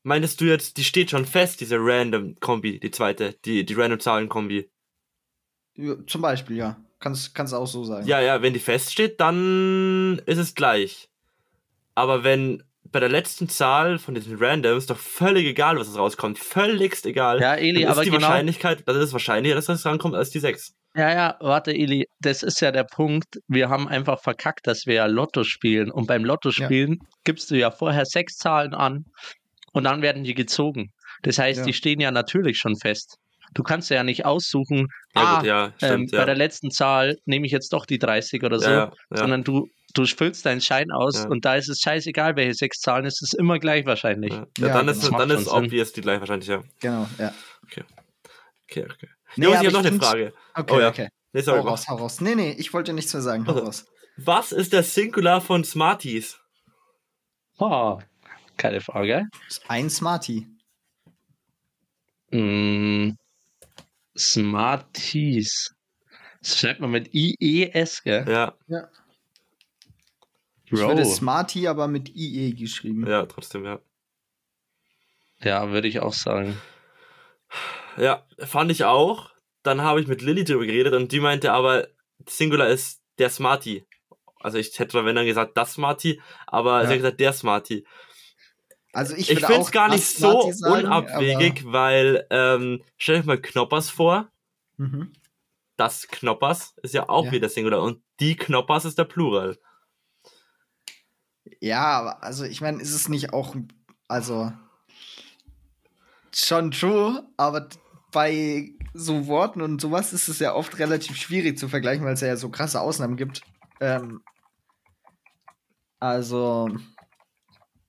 [0.03, 4.01] meintest du jetzt, die steht schon fest, diese random Kombi, die zweite, die, die random
[4.01, 4.71] Zahlen Kombi?
[5.77, 6.77] Ja, Zum Beispiel, ja.
[7.01, 8.07] Kannst kannst auch so sagen.
[8.07, 11.09] Ja, ja, wenn die feststeht, dann ist es gleich.
[11.95, 16.39] Aber wenn bei der letzten Zahl von diesen Randoms doch völlig egal, was es rauskommt,
[16.39, 18.23] völligst egal, Ja, Eli, dann ist aber die genau.
[18.23, 20.75] Wahrscheinlichkeit, das ist wahrscheinlicher, dass das rankommt, als die 6.
[20.97, 23.41] Ja, ja, warte, Eli, das ist ja der Punkt.
[23.49, 25.91] Wir haben einfach verkackt, dass wir ja Lotto spielen.
[25.91, 29.07] Und beim Lotto spielen gibst du ja vorher sechs Zahlen an
[29.73, 30.93] und dann werden die gezogen.
[31.23, 31.65] Das heißt, Ja.
[31.67, 33.19] die stehen ja natürlich schon fest.
[33.55, 36.25] Du kannst ja nicht aussuchen, Ja, ah, gut, ja, ähm, stimmt, bei ja.
[36.27, 39.17] der letzten Zahl nehme ich jetzt doch die 30 oder so, ja, ja, ja.
[39.17, 41.29] sondern du, du füllst deinen Schein aus Ja.
[41.29, 44.33] und da ist es scheißegal, welche sechs Zahlen, es ist immer gleich wahrscheinlich.
[44.33, 44.47] ja.
[44.59, 44.93] dann genau.
[44.93, 45.53] ist, dann ist Sinn.
[45.53, 46.63] obvious die gleich wahrscheinlich, ja.
[46.81, 47.33] Genau, ja.
[47.65, 47.85] Okay,
[48.91, 49.09] okay.
[49.37, 50.33] Nee, Jungs, ich habe noch eine Frage.
[50.55, 50.89] Okay, Oh ja.
[50.89, 51.09] okay.
[51.33, 51.71] Nee, Hau sorry, mach.
[51.73, 52.21] raus, hau raus.
[52.21, 53.47] Nee, nee, ich wollte nichts mehr sagen.
[53.47, 53.65] Hau Also.
[53.67, 53.87] raus.
[54.17, 56.39] Was ist der Singular von Smarties?
[57.59, 57.99] Oh,
[58.57, 59.27] keine Frage.
[59.49, 60.47] Ist Ein Smarty.
[62.31, 63.11] Mm,
[64.17, 65.75] Smarties.
[66.41, 68.25] Das schreibt man mit IES, gell?
[68.29, 68.89] Ja, Ja.
[70.67, 70.89] Ich Bro.
[70.89, 73.07] würde Smarty aber mit IE geschrieben.
[73.07, 73.81] ja, trotzdem, ja.
[75.41, 76.59] Ja, würde ich auch sagen.
[77.99, 79.31] Ja, fand ich auch.
[79.63, 81.89] Dann habe ich mit Lilly drüber geredet und die meinte aber,
[82.29, 83.85] Singular ist der Smarty.
[84.41, 86.87] Also ich hätte zwar wenn dann gesagt das Smarty, aber Ja.
[86.87, 87.87] sie hat gesagt der Smarty.
[88.95, 93.41] Also ich, Ich, finde es gar nicht so sagen, unabwegig, weil ähm, stell euch mal
[93.41, 94.29] Knoppers vor.
[94.77, 95.13] Mhm.
[95.77, 97.33] Das Knoppers ist ja auch Ja.
[97.33, 99.59] wieder Singular und die Knoppers ist der Plural.
[101.61, 103.57] Ja, aber also ich meine, ist es nicht auch,
[104.09, 104.53] also
[106.35, 107.69] schon true, aber
[108.13, 112.21] bei so Worten und sowas ist es ja oft relativ schwierig zu vergleichen, weil es
[112.21, 113.43] ja so krasse Ausnahmen gibt.
[113.81, 114.23] Ähm,
[115.99, 116.69] also,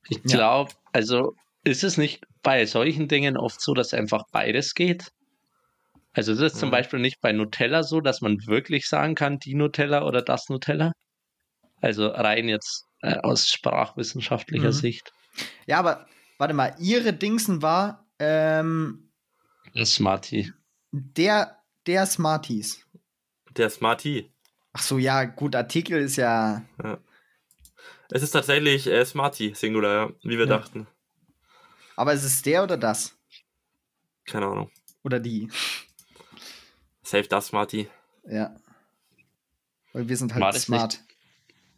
[0.10, 0.38] Ich Ja.
[0.38, 1.34] glaube, also
[1.64, 5.12] ist es nicht bei solchen Dingen oft so, dass einfach beides geht?
[6.14, 6.72] Also ist es zum Mhm.
[6.72, 10.92] Beispiel nicht bei Nutella so, dass man wirklich sagen kann, die Nutella oder das Nutella?
[11.82, 14.74] Also rein jetzt äh, aus sprachwissenschaftlicher Mhm.
[14.74, 15.12] Sicht.
[15.68, 19.12] ja, aber warte mal, ihre Dingsen war, ähm,
[19.84, 20.54] Smarty.
[20.92, 22.86] Der, der Smarties.
[23.58, 24.32] Der Smarty.
[24.72, 26.64] Ach so, ja, gut, Artikel ist ja.
[28.12, 30.58] Es ist tatsächlich äh, Smarty, Singular, ja, wie wir Ja.
[30.58, 30.88] dachten.
[31.96, 33.16] Aber ist es der oder das?
[34.26, 34.72] Keine Ahnung.
[35.04, 35.50] Oder die?
[37.04, 37.88] Save das Smarty.
[38.28, 38.56] Ja.
[39.94, 41.00] Weil wir sind halt das smart.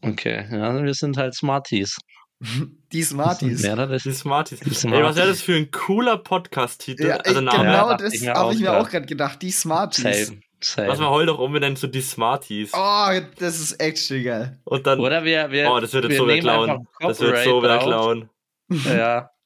[0.01, 1.97] Okay, ja, wir sind halt Smarties.
[2.91, 3.63] Die Smarties.
[3.63, 3.97] Mehrere.
[3.97, 4.59] Die Smarties.
[4.59, 5.15] Die Ey, was Smarties.
[5.17, 7.07] wäre das für ein cooler Podcast-Titel?
[7.07, 7.63] Ja, also Name.
[7.63, 9.41] genau das habe ich mir auch gerade gedacht.
[9.41, 10.27] Die Smarties.
[10.27, 10.41] Same.
[10.59, 10.87] Same.
[10.87, 12.71] Lass mal heul doch um, wir nennen so die Smarties.
[12.73, 14.59] Oh, das ist echt geil.
[14.63, 14.99] Und dann.
[14.99, 16.87] Oder wir, wir, oh, das wird jetzt wir so einfach klauen.
[16.99, 17.83] Das wird so drauf.
[17.83, 18.29] klauen.
[18.69, 19.31] Ja.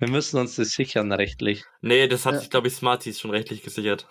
[0.00, 1.64] Wir müssen uns das sichern rechtlich.
[1.82, 2.38] Nee, das hat Ja.
[2.40, 4.06] sich, glaube ich, Smarties schon rechtlich gesichert.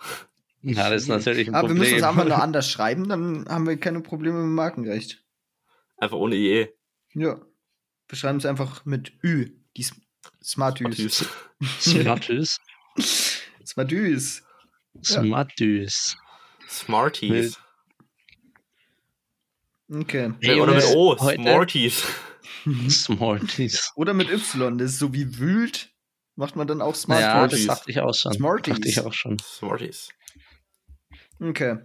[0.62, 2.04] Ja, das ist natürlich ein Aber wir müssen Problem.
[2.04, 5.24] es einfach nur anders schreiben, dann haben wir keine Probleme mit Markenrecht.
[5.96, 6.68] Einfach ohne IE.
[7.14, 7.40] Ja.
[8.06, 9.50] Wir schreiben es einfach mit Ü.
[9.76, 9.92] Die S
[10.44, 11.26] Smartys.
[11.80, 12.60] Smarties.
[13.66, 14.42] Smarties.
[15.04, 16.16] Smartys.
[16.70, 17.58] Smarties.
[19.92, 20.32] Okay.
[20.40, 21.16] Ey, Oder mit O.
[21.16, 22.04] Smarties.
[22.88, 23.92] Smarties.
[23.96, 24.78] Oder mit Y.
[24.78, 25.90] Das ist so wie wühlt.
[26.36, 27.66] Macht man dann auch Ja, Smarties.
[27.66, 28.32] das dachte ich auch schon.
[28.32, 28.74] Smarties.
[28.74, 29.38] Dachte ich auch schon.
[29.40, 30.10] Smarties.
[31.40, 31.78] Okay.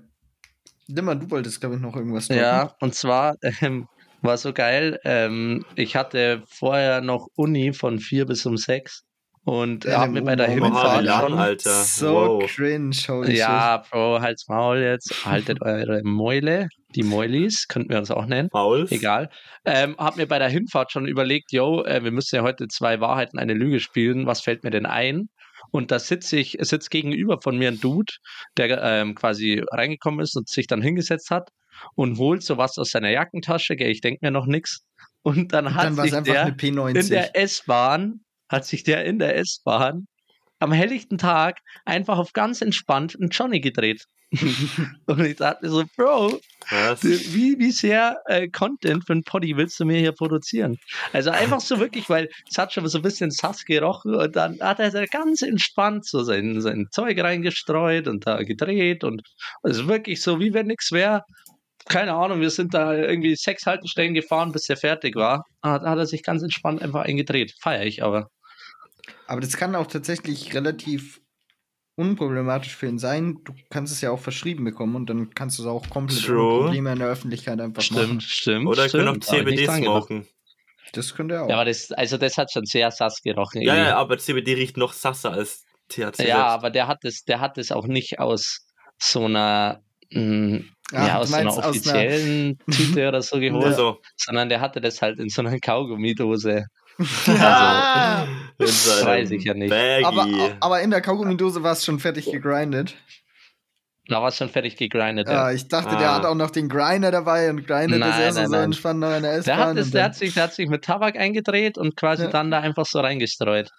[0.88, 2.42] Dimmer, du wolltest, glaube ich, noch irgendwas drücken.
[2.42, 3.88] Ja, und zwar ähm,
[4.22, 5.00] war so geil.
[5.04, 9.05] Ähm, ich hatte vorher noch Uni von vier bis um sechs
[9.46, 11.34] und Ja, habe mir bei der lang, schon.
[11.38, 11.70] Alter.
[11.84, 12.46] So wow.
[12.52, 15.24] cringe, holy Ja, Bro, halt's Maul jetzt.
[15.26, 16.68] Haltet eure Mäule.
[16.96, 18.50] Die Mäulis, könnten wir uns auch nennen.
[18.52, 18.92] Fouls.
[18.92, 19.30] Egal.
[19.64, 23.00] Ähm, hab mir bei der Hinfahrt schon überlegt, yo, äh, wir müssen ja heute zwei
[23.02, 24.26] Wahrheiten, eine Lüge spielen.
[24.26, 25.30] Was fällt mir denn ein?
[25.72, 28.14] Und da sitze ich, sitzt gegenüber von mir ein Dude,
[28.58, 31.50] der ähm, quasi reingekommen ist und sich dann hingesetzt hat
[31.96, 33.76] und holt sowas aus seiner Jackentasche.
[33.76, 34.82] Gell, ich denke mir noch nix.
[35.22, 35.76] Und dann shit.
[35.76, 37.00] hat Dann war es sich einfach der eine P90.
[37.00, 40.08] in der S-Bahn, hat sich der in der S-Bahn
[40.60, 44.06] am helllichten Tag einfach auf ganz entspannt einen Johnny gedreht.
[45.06, 46.40] und ich dachte so, Bro,
[46.70, 47.04] Was?
[47.04, 50.78] wie, wie sehr äh, Content für ein Poddy willst du mir hier produzieren?
[51.14, 54.60] Also einfach so wirklich, weil es hat schon so ein bisschen Sass gerochen und dann
[54.60, 59.22] hat er da ganz entspannt so sein, sein Zeug reingestreut und da gedreht und
[59.64, 61.22] also wirklich so, wie wenn nichts wäre.
[61.88, 65.44] Keine Ahnung, wir sind da irgendwie sechs Haltestellen gefahren, bis er fertig war.
[65.62, 67.54] Hat, hat er sich ganz entspannt einfach eingedreht.
[67.62, 68.28] Feier ich aber.
[69.28, 71.22] Aber das kann auch tatsächlich relativ
[71.96, 73.38] unproblematisch für ihn sein.
[73.46, 76.42] Du kannst es ja auch verschrieben bekommen und dann kannst du es auch komplett True.
[76.44, 78.04] ohne Probleme in der Öffentlichkeit einfach machen.
[78.06, 78.68] Stimmt, stimmt.
[78.68, 79.06] Oder stimmt.
[79.06, 80.28] können auch CBD smoken.
[80.94, 81.50] Das könnte er auch.
[81.50, 83.62] Ja, aber das, also das hat schon sehr sass gerochen.
[83.62, 85.98] Ja, ja, aber CBD riecht noch sasser als THC.
[86.00, 86.24] Ja, selbst.
[86.36, 88.68] aber der hat es, der hat es auch nicht aus
[89.02, 89.82] so einer,
[90.12, 90.62] mh,
[90.94, 94.50] Ah, ja, du aus so einer aus einer- offiziellen Tüte oder so geholt, Also, sondern
[94.50, 96.66] der hatte das halt in so einer Kaugummidose.
[97.28, 98.26] Ah!
[98.58, 99.74] in seinem weiß ich ja nicht.
[100.06, 100.28] Aber,
[100.62, 102.96] aber in der Kaugummidose war es schon fertig gegrindet.
[104.08, 105.28] Da war es schon fertig gegrindet.
[105.28, 105.52] Ja, Ja.
[105.52, 106.16] ich dachte, der Ah.
[106.16, 108.64] hat auch noch den Grinder dabei und grindet das Nein, erst nein, so nein.
[108.66, 109.58] entspannt noch in der Der, S-Bahn.
[109.58, 112.30] hat es, der, hat sich, der hat sich mit Tabak eingedreht und quasi Ja.
[112.30, 113.70] dann da einfach so reingestreut.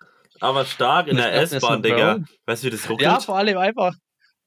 [0.41, 2.19] aber stark in ich der S-Bahn, Digga.
[2.45, 3.01] Weißt du, wie das ruckelt?
[3.03, 3.95] Ja, vor allem einfach,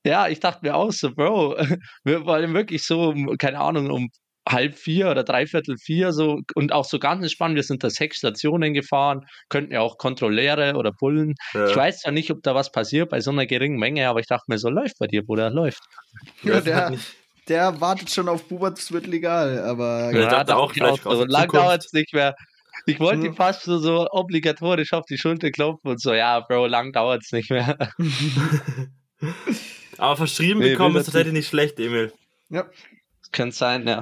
[0.05, 1.55] ja, ich dachte mir auch so, Bro,
[2.03, 4.09] wir wollen wirklich so, keine Ahnung, um
[4.49, 8.17] halb vier oder dreiviertel vier so und auch so ganz entspannt, wir sind da sechs
[8.17, 11.35] Stationen gefahren, könnten ja auch Kontrolleure oder Bullen.
[11.53, 11.69] Ja.
[11.69, 14.27] Ich weiß ja nicht, ob da was passiert bei so einer geringen Menge, aber ich
[14.27, 15.83] dachte mir so, läuft bei dir, Bruder, läuft.
[16.43, 16.93] ja, der,
[17.47, 21.05] der wartet schon auf Bubert, es wird legal, aber Ja, ich dachte auch, ich vielleicht
[21.05, 22.35] aus so, lang dauert es nicht mehr.
[22.85, 23.25] Ich wollte Hm.
[23.27, 27.21] ihm fast so, so obligatorisch auf die Schulter klopfen und so, ja, Bro, lang dauert
[27.23, 27.77] es nicht mehr.
[29.97, 32.13] aber verschrieben Nee, bekommen ist tatsächlich nicht schlecht, Emil.
[32.49, 32.65] ja.
[33.31, 34.01] Könnte sein, ja.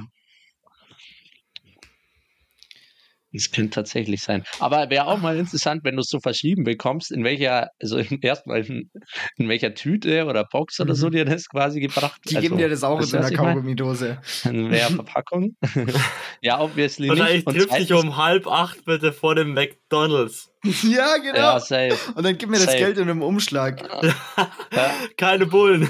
[3.32, 4.42] Das könnte tatsächlich sein.
[4.58, 8.64] Aber wäre auch mal interessant, wenn du es so verschrieben bekommst, in welcher, also erstmal
[8.64, 8.90] in,
[9.36, 11.12] in welcher Tüte oder Box oder so Mhm.
[11.12, 13.36] dir das quasi gebracht Die also, geben dir das auch in einer ich?
[13.36, 14.18] Kaugummidose.
[14.44, 15.56] In welcher Verpackung?
[16.40, 17.46] ja, obviously Wahrscheinlich nicht.
[17.48, 20.50] Und trifft dich zweitens- um halb acht bitte vor dem McDonalds.
[20.64, 21.36] ja, genau.
[21.36, 21.96] Ja, safe.
[22.14, 22.78] und dann gib mir das safe.
[22.78, 23.86] Geld in einem Umschlag.
[24.72, 24.90] Ja.
[25.16, 25.88] Keine Bullen.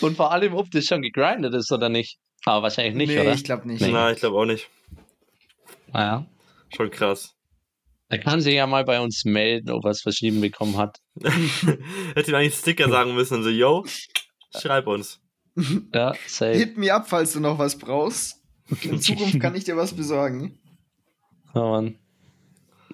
[0.00, 2.18] Und vor allem, ob das schon gegrindet ist oder nicht.
[2.46, 3.34] Aber wahrscheinlich nicht, nee, oder?
[3.34, 3.80] ich glaube nicht.
[3.80, 3.90] Nee.
[3.90, 4.70] Nein, ich glaube auch nicht.
[5.92, 6.24] Naja.
[6.74, 7.34] Schon krass.
[8.08, 11.00] Er kann sich ja mal bei uns melden, ob er es verschrieben bekommen hat.
[12.14, 13.84] Hätte ihm eigentlich Sticker sagen müssen und so, yo,
[14.56, 15.20] schreib uns.
[15.92, 16.52] Ja, safe.
[16.56, 18.40] Hit me up, falls du noch was brauchst.
[18.82, 20.60] In Zukunft kann ich dir was besorgen.
[21.52, 21.98] Ja, Mann.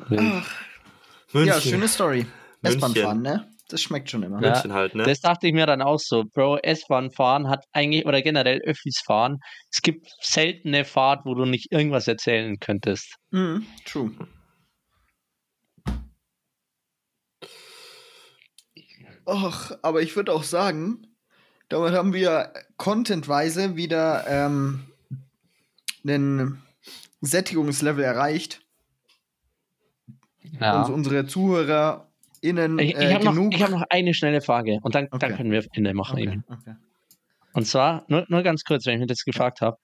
[0.01, 0.51] Ach,
[1.33, 1.49] München.
[1.49, 2.25] ja, schöne Story.
[2.63, 3.52] S-Bahn fahren, ne?
[3.73, 4.39] Das schmeckt schon immer.
[4.43, 4.51] Ja.
[4.51, 5.05] München halt, ne?
[5.05, 6.25] Das dachte ich mir dann auch so.
[6.25, 9.39] Bro, S-Bahn fahren hat eigentlich, oder generell Öffis fahren,
[9.71, 13.17] es gibt seltene Fahrt, wo du nicht irgendwas erzählen könntest.
[13.31, 14.13] Mhm, true.
[19.25, 21.07] Och, aber ich würde auch sagen,
[21.71, 24.87] damit haben wir contentweise wieder ähm,
[26.05, 26.63] einen
[27.23, 28.61] Sättigungslevel erreicht.
[30.61, 30.83] Ja.
[30.83, 31.25] Und unsere
[32.43, 33.55] ZuhörerInnen Ich, ich äh, habe noch, genug.
[33.55, 35.37] ich hab noch eine schnelle Frage und dann, dann Okay.
[35.37, 36.15] können wir Ende machen.
[36.19, 36.43] okay, Emil.
[36.49, 36.75] okay.
[37.55, 39.77] Und zwar, nur, nur ganz kurz, wenn ich mir das gefragt habe.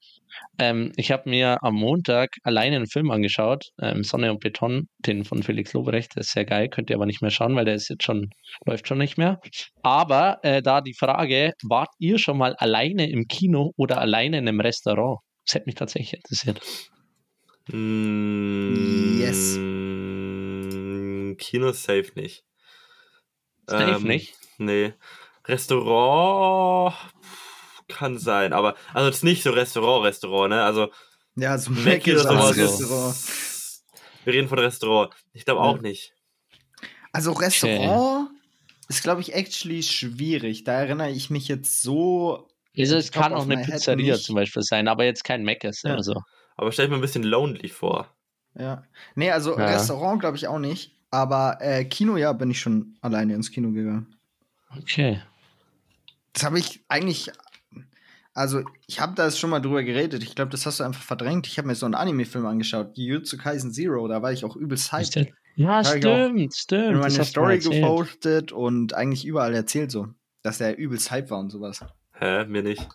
[0.58, 5.24] Ähm, ich habe mir am Montag alleine einen Film angeschaut, ähm, Sonne und Beton, den
[5.26, 6.14] von Felix Lobrecht.
[6.14, 8.30] Der ist sehr geil, könnt ihr aber nicht mehr schauen, weil der ist jetzt schon,
[8.64, 9.38] läuft schon nicht mehr.
[9.82, 14.48] Aber äh, da die Frage, wart ihr schon mal alleine im Kino oder alleine in
[14.48, 15.18] einem Restaurant?
[15.44, 16.60] Das hätte mich tatsächlich interessiert.
[17.70, 19.58] Mm, Yes.
[21.38, 22.44] Kino safe nicht.
[23.66, 24.34] Safe Ähm, nicht?
[24.58, 24.94] Nee.
[25.46, 26.94] Restaurant
[27.88, 30.62] kann sein, aber also jetzt nicht so Restaurant, Restaurant, ne?
[30.62, 30.90] Also
[31.36, 32.62] Ja, so Mac Mac ist als so.
[32.62, 33.16] Restaurant.
[34.24, 35.14] Wir reden von Restaurant.
[35.32, 35.82] Ich glaube auch Ja.
[35.82, 36.12] nicht.
[37.12, 38.30] Also Restaurant
[38.88, 40.64] ist, glaube ich, actually schwierig.
[40.64, 42.48] Da erinnere ich mich jetzt so.
[42.76, 44.24] Also es kann auch eine Pizzeria nicht.
[44.24, 45.94] zum Beispiel sein, aber jetzt kein Mc's Ja.
[45.94, 46.20] oder so.
[46.56, 48.14] Aber stell dir mal ein bisschen lonely vor.
[48.54, 48.84] Ja.
[49.14, 49.66] Nee, also Ja.
[49.66, 50.94] Restaurant glaube ich auch nicht.
[51.10, 54.14] Aber äh, Kino, ja, bin ich schon alleine ins Kino gegangen.
[54.76, 55.22] Okay.
[56.32, 57.30] Das habe ich eigentlich.
[58.34, 60.22] Also, ich habe da schon mal drüber geredet.
[60.22, 61.48] Ich glaube, das hast du einfach verdrängt.
[61.48, 64.06] Ich habe mir so einen Anime-Film angeschaut, Jujutsu Kaisen Zero.
[64.06, 65.32] Da war ich auch übelst hyped.
[65.56, 67.04] Ja, stimmt, stimmt.
[67.04, 70.06] das meine Story gepostet und eigentlich überall erzählt so,
[70.42, 71.84] dass er übelst hype war und sowas.
[72.12, 72.44] Hä?
[72.44, 72.86] Mir nicht.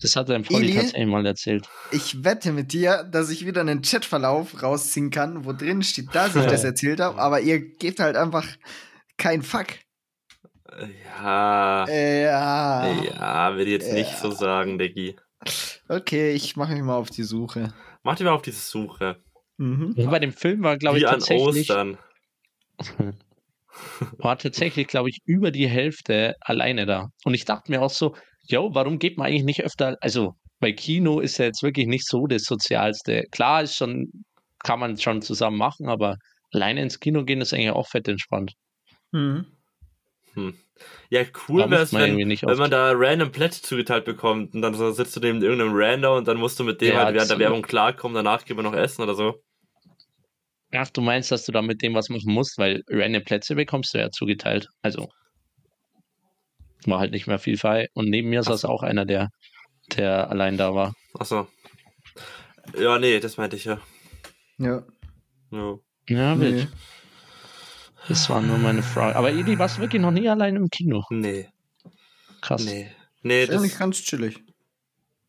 [0.00, 0.74] Das hat er im Polly Eli?
[0.76, 1.68] tatsächlich mal erzählt.
[1.90, 6.36] Ich wette mit dir, dass ich wieder einen Chatverlauf rausziehen kann, wo drin steht, dass
[6.36, 8.46] ich das erzählt habe, aber ihr gebt halt einfach
[9.16, 9.66] kein Fuck.
[11.20, 11.88] Ja.
[11.88, 12.92] Ja.
[13.02, 15.16] Ja, würde ich jetzt nicht so sagen, Diggi.
[15.88, 17.72] Okay, ich mache mich mal auf die Suche.
[18.02, 19.16] Mach dir mal auf diese Suche.
[19.56, 19.94] Mhm.
[19.96, 21.98] Ja, Bei dem Film war, glaube ich, Wie an tatsächlich, Ostern.
[24.18, 27.10] war tatsächlich, glaube ich, über die Hälfte alleine da.
[27.24, 28.14] Und ich dachte mir auch so,
[28.48, 32.06] yo, warum geht man eigentlich nicht öfter, also bei Kino ist ja jetzt wirklich nicht
[32.06, 33.24] so das Sozialste.
[33.30, 34.10] Klar ist schon,
[34.64, 36.16] kann man schon zusammen machen, aber
[36.52, 38.52] alleine ins Kino gehen ist eigentlich auch fett entspannt.
[39.12, 39.46] Mhm.
[41.10, 44.92] Ja, cool wäre es, wenn, wenn man da random Plätze zugeteilt bekommt und dann so
[44.92, 47.38] sitzt du neben irgendeinem Rando und dann musst du mit dem Ja, halt während der
[47.38, 49.42] Werbung klarkommen, danach gehen wir noch essen oder so.
[50.72, 53.94] Ach, du meinst, dass du da mit dem was machen musst, weil random Plätze bekommst
[53.94, 54.68] du ja zugeteilt.
[54.82, 55.08] Also
[56.86, 57.88] war halt nicht mehr viel frei.
[57.94, 59.30] Und neben mir saß auch einer, der,
[59.96, 60.94] der allein da war.
[61.18, 61.48] Achso.
[62.78, 63.80] Ja, nee, das meinte ich ja.
[64.58, 64.82] Ja.
[65.50, 65.78] ja.
[66.08, 66.54] Ja, wild.
[66.54, 66.68] Nee.
[68.08, 69.16] Das war nur meine Frage.
[69.16, 71.04] Aber Eli, warst du wirklich noch nie allein im Kino?
[71.10, 71.48] Nee,
[72.40, 72.64] Krass.
[72.64, 72.90] nee.
[73.22, 74.42] Nee, Ist das, ganz chillig.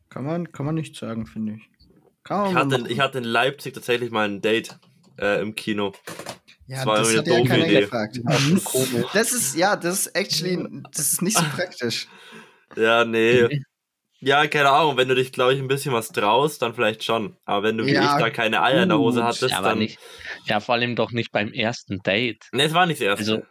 [0.10, 1.70] Kann man, kann man nicht sagen, finde ich.
[2.24, 2.91] Kann man ich, hatte, machen.
[2.91, 4.80] ich hatte in Leipzig tatsächlich mal ein Date
[5.20, 5.93] äh, im Kino.
[6.70, 7.82] Ja, das war das hat ja keiner Idee.
[7.82, 8.20] gefragt.
[9.14, 12.08] Das ist, ja, das ist actually, das ist nicht so praktisch.
[12.76, 13.44] Ja, nee.
[13.44, 13.64] Mhm.
[14.22, 17.38] Ja, keine Ahnung, wenn du dich, glaube ich, ein bisschen was traust, dann vielleicht schon.
[17.46, 19.28] Aber wenn du wie Ja, ich da keine Eier in der Hose gut.
[19.30, 19.80] hattest, Ja, aber dann.
[19.80, 19.98] nicht.
[20.46, 22.46] Ja, vor allem doch nicht beim ersten Date.
[22.52, 23.34] Nee, es war nicht das erste.
[23.34, 23.46] Also,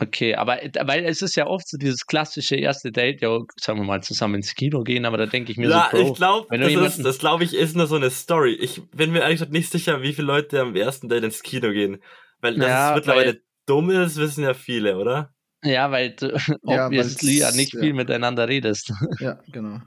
[0.00, 3.84] okay, aber weil es ist ja oft so dieses klassische erste Date, ja, sagen wir
[3.86, 6.46] mal, zusammen ins Kino gehen, aber da denke ich mir ja, so, Bro, ich glaube,
[6.50, 8.54] wenn du das, ist, jemanden- das glaube ich, ist nur so eine Story.
[8.54, 11.70] Ich bin mir ehrlich gesagt nicht sicher, wie viele Leute am ersten Date ins Kino
[11.72, 11.98] gehen.
[12.40, 15.34] Weil das Ja, ist mittlerweile weil- dumm ist, wissen ja viele, oder?
[15.62, 16.32] ja, weil du
[16.64, 17.80] Ja, obviously ja nicht ja.
[17.80, 18.92] viel miteinander redest.
[19.20, 19.80] Ja, genau.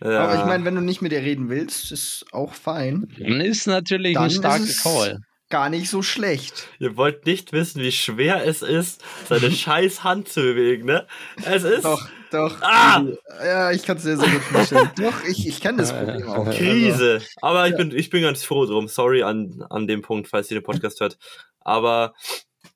[0.00, 0.20] Ja.
[0.20, 3.08] Aber ich meine, wenn du nicht mit ihr reden willst, ist auch fein.
[3.18, 5.18] Dann ist natürlich Dann ein starker ist Call.
[5.50, 6.68] Gar nicht so schlecht.
[6.78, 11.06] Ihr wollt nicht wissen, wie schwer es ist, seine scheiß Hand zu bewegen, ne?
[11.44, 12.60] Es ist Doch, doch.
[12.60, 13.02] Ah!
[13.42, 14.90] Ja, ich kann es dir so gut vorstellen.
[14.96, 16.46] doch, ich, ich kenne das Problem auch.
[16.46, 17.22] Also, Krise.
[17.40, 18.88] Aber ich bin, ich bin ganz froh drum.
[18.88, 21.16] Sorry an, an dem Punkt, falls ihr den Podcast hört.
[21.60, 22.12] Aber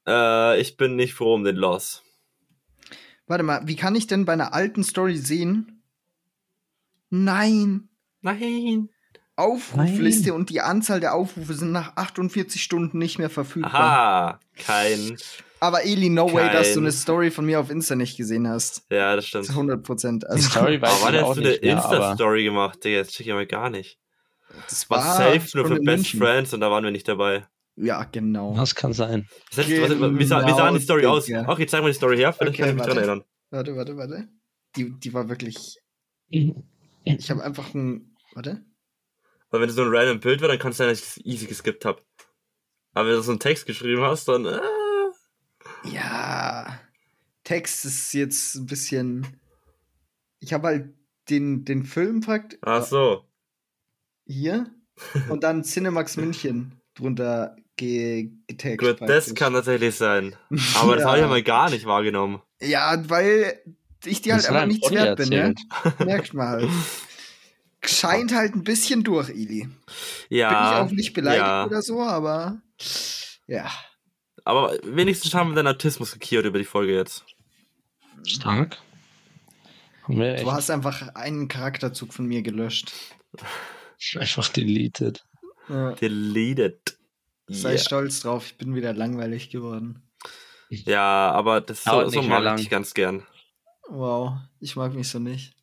[0.07, 2.03] äh, ich bin nicht froh um den Loss.
[3.27, 5.83] warte mal, wie kann ich denn bei einer alten Story sehen?
[7.11, 7.91] Nein.
[8.23, 8.89] Nein.
[9.37, 13.75] Aufrufliste und die Anzahl der Aufrufe sind nach 48 Stunden nicht mehr verfügbar.
[13.75, 15.17] Aha, kein.
[15.61, 18.49] Aber Eli, no way, dass du Kein- eine Story von mir auf Insta nicht gesehen
[18.49, 18.85] hast.
[18.91, 19.47] Ja, das stimmt.
[19.47, 20.23] Zu 100 Prozent.
[20.25, 22.83] Die Also, Story weiß Aber wann hast du eine Insta-Story gemacht?
[22.85, 23.99] Digga, jetzt check ich mal gar nicht.
[24.69, 26.21] das War war safe nur für Best München.
[26.21, 27.47] Friends und da waren wir nicht dabei.
[27.77, 28.55] Ja, genau.
[28.57, 29.27] das kann sein.
[29.55, 31.25] Hättest du- was, wie, sah, wie sah die Story Genau, aus?
[31.27, 31.49] Digga.
[31.49, 33.09] Okay, zeig mal die Story her, vielleicht Okay, kann ich mich dran warte.
[33.09, 33.25] erinnern.
[33.51, 34.29] Warte, warte, warte.
[34.77, 35.79] Die, die war wirklich.
[36.29, 38.15] Ich habe einfach ein.
[38.35, 38.63] Warte.
[39.53, 41.25] Weil wenn du so ein random Bild war, dann kann es sein, dass ich das
[41.25, 42.03] easy geskippt habe.
[42.95, 44.45] Aber wenn du so einen Text geschrieben hast, dann.
[44.47, 44.61] Äh,
[45.85, 46.81] Ja.
[47.45, 49.27] Text ist jetzt ein bisschen.
[50.41, 50.95] Ich habe halt
[51.29, 53.25] den, den Film packt ach so.
[54.27, 54.71] hier
[55.29, 58.79] und dann Cinemax München drunter ge getaggt.
[58.79, 59.35] Gut, das praktisch.
[59.35, 60.35] kann tatsächlich sein.
[60.77, 61.09] Aber das Ja.
[61.09, 62.43] habe ich ja mal gar nicht wahrgenommen.
[62.61, 63.61] Ja, weil
[64.05, 65.55] ich dir halt Das einfach ein nichts wert bin, ne?
[66.05, 66.71] Merkt man halt.
[67.85, 69.63] Scheint halt ein bisschen durch, Ili.
[69.65, 69.75] Bin
[70.29, 70.85] Ja.
[70.85, 71.67] ich auch nicht beleidigt ja.
[71.67, 72.61] oder so, aber
[73.47, 73.71] ja.
[74.45, 77.25] Aber wenigstens haben wir deinen Autismus geklärt über die Folge jetzt.
[78.27, 78.79] Stark.
[80.09, 82.93] Du hast einfach einen Charakterzug von mir gelöscht.
[84.17, 85.25] einfach deleted.
[85.69, 85.93] Ja.
[85.93, 86.99] Deleted.
[87.49, 87.79] Sei Yeah.
[87.79, 90.09] stolz drauf, ich bin wieder langweilig geworden.
[90.71, 92.59] Ja, aber das so, so mag lang.
[92.59, 93.27] ich ganz gern.
[93.89, 95.55] Wow, ich mag mich so nicht.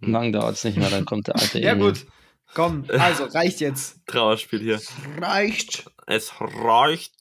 [0.00, 1.88] Lang dauert es nicht mehr, dann kommt der alte Ja, Emil.
[1.92, 2.06] gut.
[2.54, 4.00] Komm, also reicht jetzt.
[4.06, 4.80] Trauerspiel hier.
[5.20, 5.90] Reicht.
[6.06, 7.12] Es reicht.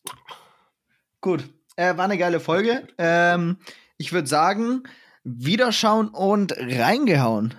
[1.21, 1.43] Gut.
[1.75, 2.87] Äh, war eine geile Folge.
[2.97, 3.57] Ähm,
[3.97, 4.83] ich würde sagen,
[5.23, 7.53] wiederschauen und reingehauen.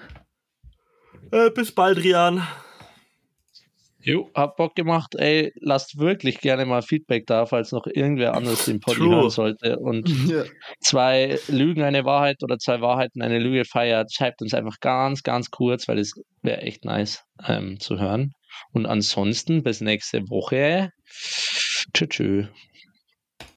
[1.31, 2.47] Äh, bis bald, Rian.
[4.09, 5.15] Jo, hab Bock gemacht.
[5.17, 9.15] Ey, lasst wirklich gerne mal Feedback da, falls noch irgendwer anders den Pod True.
[9.17, 10.45] hören sollte und Ja.
[10.81, 14.11] zwei Lügen eine Wahrheit oder zwei Wahrheiten eine Lüge feiert.
[14.13, 18.33] Schreibt uns einfach ganz, ganz kurz, weil es wäre echt nice ähm, zu hören.
[18.73, 20.89] Und ansonsten bis nächste Woche.
[21.93, 22.47] Tschüss.